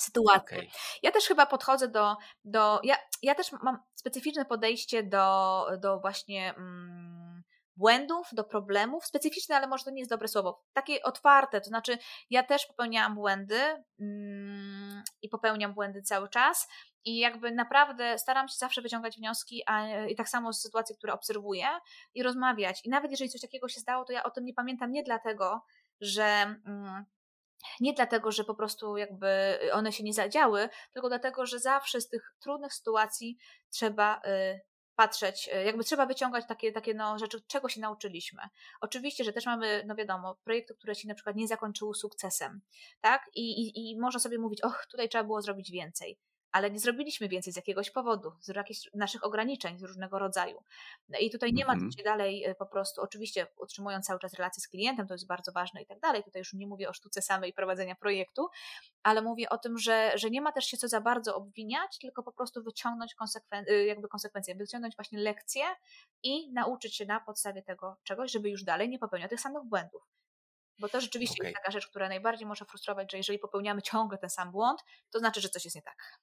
[0.00, 0.58] sytuację.
[0.58, 0.70] Okay.
[1.02, 2.16] Ja też chyba podchodzę do.
[2.44, 6.54] do ja, ja też mam specyficzne podejście do, do właśnie.
[6.54, 7.42] Mm,
[7.76, 11.98] błędów, do problemów, specyficzne, ale może to nie jest dobre słowo, takie otwarte, to znaczy
[12.30, 13.60] ja też popełniałam błędy
[14.00, 16.68] mm, i popełniam błędy cały czas
[17.04, 21.12] i jakby naprawdę staram się zawsze wyciągać wnioski, a i tak samo z sytuacji, które
[21.12, 21.66] obserwuję
[22.14, 22.86] i rozmawiać.
[22.86, 25.62] I nawet jeżeli coś takiego się zdało, to ja o tym nie pamiętam nie dlatego,
[26.00, 26.24] że
[26.66, 27.04] mm,
[27.80, 32.08] nie dlatego, że po prostu jakby one się nie zadziały, tylko dlatego, że zawsze z
[32.08, 33.38] tych trudnych sytuacji
[33.70, 34.60] trzeba y,
[34.96, 38.42] patrzeć, e, jakby trzeba wyciągać takie, takie no, rzeczy, czego się nauczyliśmy.
[38.80, 42.60] Oczywiście, że też mamy, no wiadomo, projekty, które się na przykład nie zakończyły sukcesem,
[43.00, 43.30] tak?
[43.34, 46.18] I, i, i można sobie mówić, och, tutaj trzeba było zrobić więcej
[46.52, 50.62] ale nie zrobiliśmy więcej z jakiegoś powodu, z jakichś naszych ograniczeń z różnego rodzaju.
[51.20, 51.92] I tutaj nie ma co mhm.
[51.92, 55.52] się dalej e, po prostu, oczywiście utrzymując cały czas relacje z klientem, to jest bardzo
[55.52, 56.24] ważne i tak dalej.
[56.24, 58.48] Tutaj już nie mówię o sztuce samej prowadzenia projektu,
[59.02, 62.22] ale mówię o tym, że, że nie ma też się co za bardzo obwiniać, tylko
[62.22, 65.64] po prostu wyciągnąć konsekwen e, jakby konsekwencje, wyciągnąć właśnie lekcje
[66.22, 70.02] i nauczyć się na podstawie tego czegoś, żeby już dalej nie popełniać tych samych błędów.
[70.80, 71.46] Bo to rzeczywiście okay.
[71.46, 74.80] jest taka rzecz, która najbardziej może frustrować, że jeżeli popełniamy ciągle ten sam błąd,
[75.10, 76.20] to znaczy, że coś jest nie tak.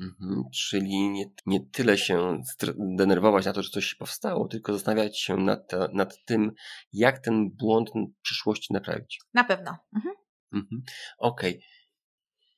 [0.00, 2.42] Mhm, czyli nie, nie tyle się
[2.78, 6.52] denerwować na to, że coś powstało, tylko zastanawiać się nad, nad tym,
[6.92, 9.20] jak ten błąd w przyszłości naprawić.
[9.34, 9.76] Na pewno.
[9.94, 10.14] Mhm.
[10.52, 10.82] Mhm.
[11.18, 11.50] Okej.
[11.50, 11.62] Okay.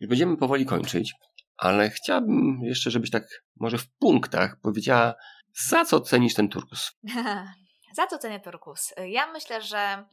[0.01, 1.14] Już będziemy powoli kończyć,
[1.57, 3.24] ale chciałbym jeszcze, żebyś tak
[3.57, 5.14] może w punktach powiedziała,
[5.70, 6.93] za co cenisz ten turkus?
[7.97, 8.95] za co cenię turkus?
[9.07, 10.05] Ja myślę, że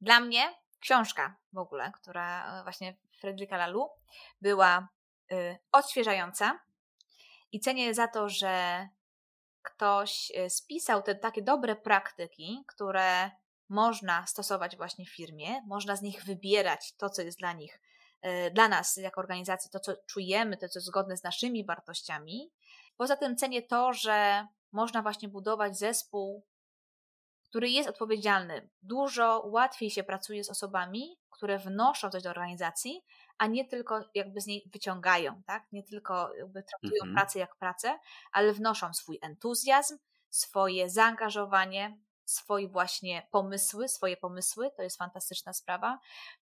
[0.00, 0.42] dla mnie
[0.80, 3.88] książka w ogóle, która właśnie Fredryka Lalu
[4.40, 4.88] była
[5.72, 6.60] odświeżająca
[7.52, 8.88] i cenię za to, że
[9.62, 13.30] ktoś y, spisał te takie dobre praktyki, które
[13.68, 17.80] można stosować właśnie w firmie, można z nich wybierać to, co jest dla nich,
[18.26, 22.50] y, dla nas jako organizacji, to, co czujemy, to, co jest zgodne z naszymi wartościami.
[22.96, 26.46] Poza tym cenię to, że można właśnie budować zespół,
[27.48, 28.68] który jest odpowiedzialny.
[28.82, 33.04] Dużo łatwiej się pracuje z osobami, które wnoszą coś do organizacji,
[33.38, 35.66] a nie tylko jakby z niej wyciągają, tak?
[35.72, 37.14] Nie tylko jakby traktują mhm.
[37.14, 37.98] pracę jak pracę,
[38.32, 39.98] ale wnoszą swój entuzjazm,
[40.30, 45.98] swoje zaangażowanie, swoje właśnie pomysły, swoje pomysły, to jest fantastyczna sprawa.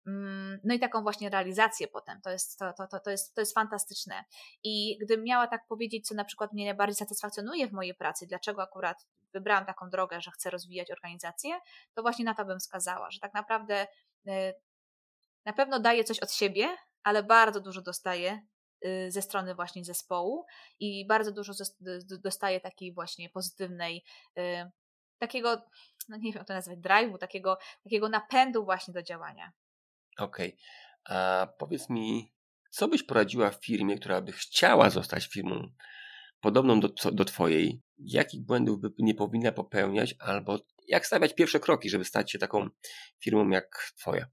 [0.08, 3.54] Mm, no i taką właśnie realizację potem, to jest, to, to, to, jest, to jest
[3.54, 4.24] fantastyczne.
[4.64, 8.62] I gdybym miała tak powiedzieć, co na przykład mnie najbardziej satysfakcjonuje w mojej pracy, dlaczego
[8.62, 11.60] akurat wybrałam taką drogę, że chcę rozwijać organizację,
[11.94, 13.88] to właśnie na to bym wskazała, że tak naprawdę
[14.28, 14.54] y,
[15.50, 18.41] na pewno daje coś od siebie, ale bardzo dużo dostaje
[18.86, 20.45] y, ze strony właśnie zespołu
[20.80, 21.54] i bardzo dużo
[22.24, 24.04] dostaje takiej właśnie pozytywnej,
[24.38, 24.72] y,
[25.18, 25.62] takiego,
[26.10, 29.52] no nie wiem jak to nazwać, drive'u, takiego, takiego napędu właśnie do działania.
[30.18, 30.47] Okej.
[30.50, 31.18] Okay.
[31.18, 32.34] A powiedz mi,
[32.70, 35.72] co byś poradziła firmie, która by chciała zostać firmą
[36.41, 37.82] podobną do, do Twojej?
[37.97, 42.70] Jakich błędów by nie powinna popełniać, albo jak stawiać pierwsze kroki, żeby stać się taką
[43.20, 44.26] firmą jak Twoja?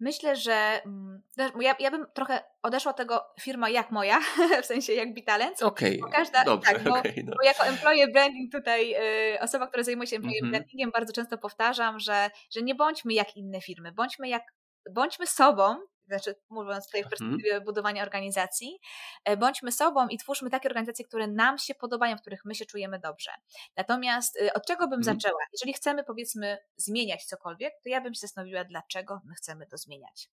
[0.00, 1.22] Myślę, że mm,
[1.60, 4.20] ja, ja bym trochę odeszła od tego firma jak moja,
[4.62, 5.62] w sensie jak Bitalent.
[5.62, 6.72] Okej, okay, dobrze.
[6.72, 7.36] Tak, bo, okay, no.
[7.36, 8.94] bo jako employee branding tutaj
[9.34, 10.56] y, osoba, która zajmuje się employee mm -hmm.
[10.56, 14.42] brandingiem bardzo często powtarzam, że, że nie bądźmy jak inne firmy, bądźmy jak
[14.90, 15.76] bądźmy sobą,
[16.08, 17.10] znaczy mówiąc tutaj w mhm.
[17.10, 17.64] perspektywie mhm.
[17.64, 18.80] budowania organizacji,
[19.24, 22.66] e, bądźmy sobą i twórzmy takie organizacje, które nam się podobają, w których my się
[22.66, 23.30] czujemy dobrze.
[23.76, 25.20] Natomiast y, od czego bym mhm.
[25.20, 25.40] zaczęła?
[25.52, 30.30] Jeżeli chcemy powiedzmy zmieniać cokolwiek, to ja bym się zastanowiła, dlaczego my chcemy to zmieniać.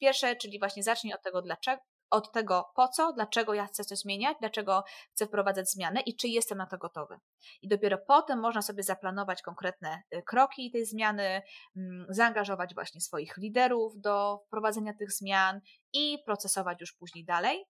[0.00, 1.82] Pierwsze, czyli właśnie zacznij od tego, dlaczego,
[2.12, 6.28] od tego po co, dlaczego ja chcę coś zmieniać, dlaczego chcę wprowadzać zmianę i czy
[6.28, 7.18] jestem na to gotowy.
[7.62, 11.42] I dopiero potem można sobie zaplanować konkretne y, kroki tej zmiany,
[11.76, 15.60] mm, zaangażować właśnie swoich liderów do wprowadzenia tych zmian
[15.92, 17.64] i procesować już później dalej.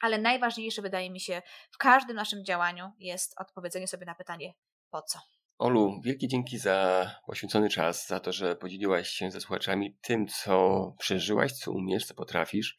[0.00, 4.54] Ale najważniejsze wydaje mi się w każdym naszym działaniu jest odpowiedzenie sobie na pytanie
[4.90, 5.18] po co.
[5.58, 10.94] Olu, wielkie dzięki za poświęcony czas, za to, że podzieliłaś się ze słuchaczami tym, co
[10.98, 12.76] przeżyłaś, co umiesz, co potrafisz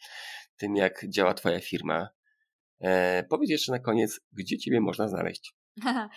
[0.59, 2.09] tym, jak działa Twoja firma.
[2.79, 5.55] E, powiedz jeszcze na koniec, gdzie Ciebie można znaleźć?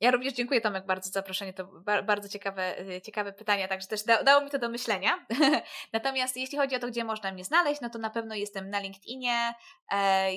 [0.00, 1.64] Ja również dziękuję Tomek bardzo za zaproszenie, to
[2.06, 5.26] bardzo ciekawe, y, ciekawe pytania, także też dało mi to do myślenia.
[5.92, 8.78] Natomiast jeśli chodzi o to, gdzie można mnie znaleźć, no to na pewno jestem na
[8.78, 9.54] LinkedInie,
[9.92, 10.30] e,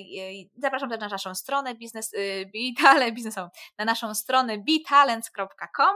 [0.58, 2.52] zapraszam też na naszą stronę biznes, y,
[3.16, 5.96] biznesową, na naszą stronę bitalents.com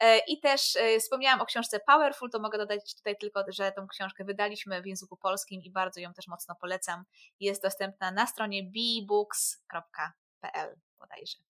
[0.00, 3.88] e, i też y, wspomniałam o książce Powerful, to mogę dodać tutaj tylko, że tą
[3.88, 7.04] książkę wydaliśmy w języku polskim i bardzo ją też mocno polecam.
[7.40, 11.47] Jest dostępna na stronie bbooks.pl bodajże.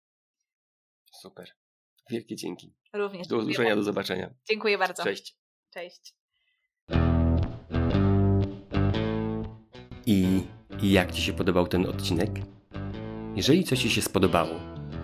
[1.12, 1.48] Super.
[2.10, 2.74] Wielkie dzięki.
[2.92, 3.26] Również.
[3.26, 4.34] Do usłyszenia, do zobaczenia.
[4.48, 5.04] Dziękuję bardzo.
[5.04, 5.36] Cześć.
[5.74, 6.14] Cześć.
[10.06, 10.42] I
[10.82, 12.30] jak Ci się podobał ten odcinek?
[13.36, 14.54] Jeżeli coś Ci się spodobało,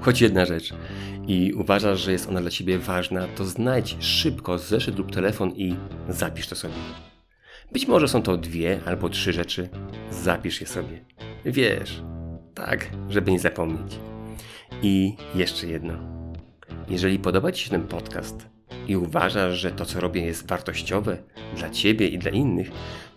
[0.00, 0.74] choć jedna rzecz,
[1.26, 5.76] i uważasz, że jest ona dla Ciebie ważna, to znajdź szybko zeszyt lub telefon i
[6.08, 6.74] zapisz to sobie.
[7.72, 9.68] Być może są to dwie albo trzy rzeczy.
[10.10, 11.04] Zapisz je sobie.
[11.44, 12.02] Wiesz,
[12.54, 13.98] tak, żeby nie zapomnieć.
[14.82, 15.94] I jeszcze jedno.
[16.88, 18.46] Jeżeli podoba Ci się ten podcast
[18.88, 21.16] i uważasz, że to, co robię, jest wartościowe
[21.56, 22.70] dla Ciebie i dla innych,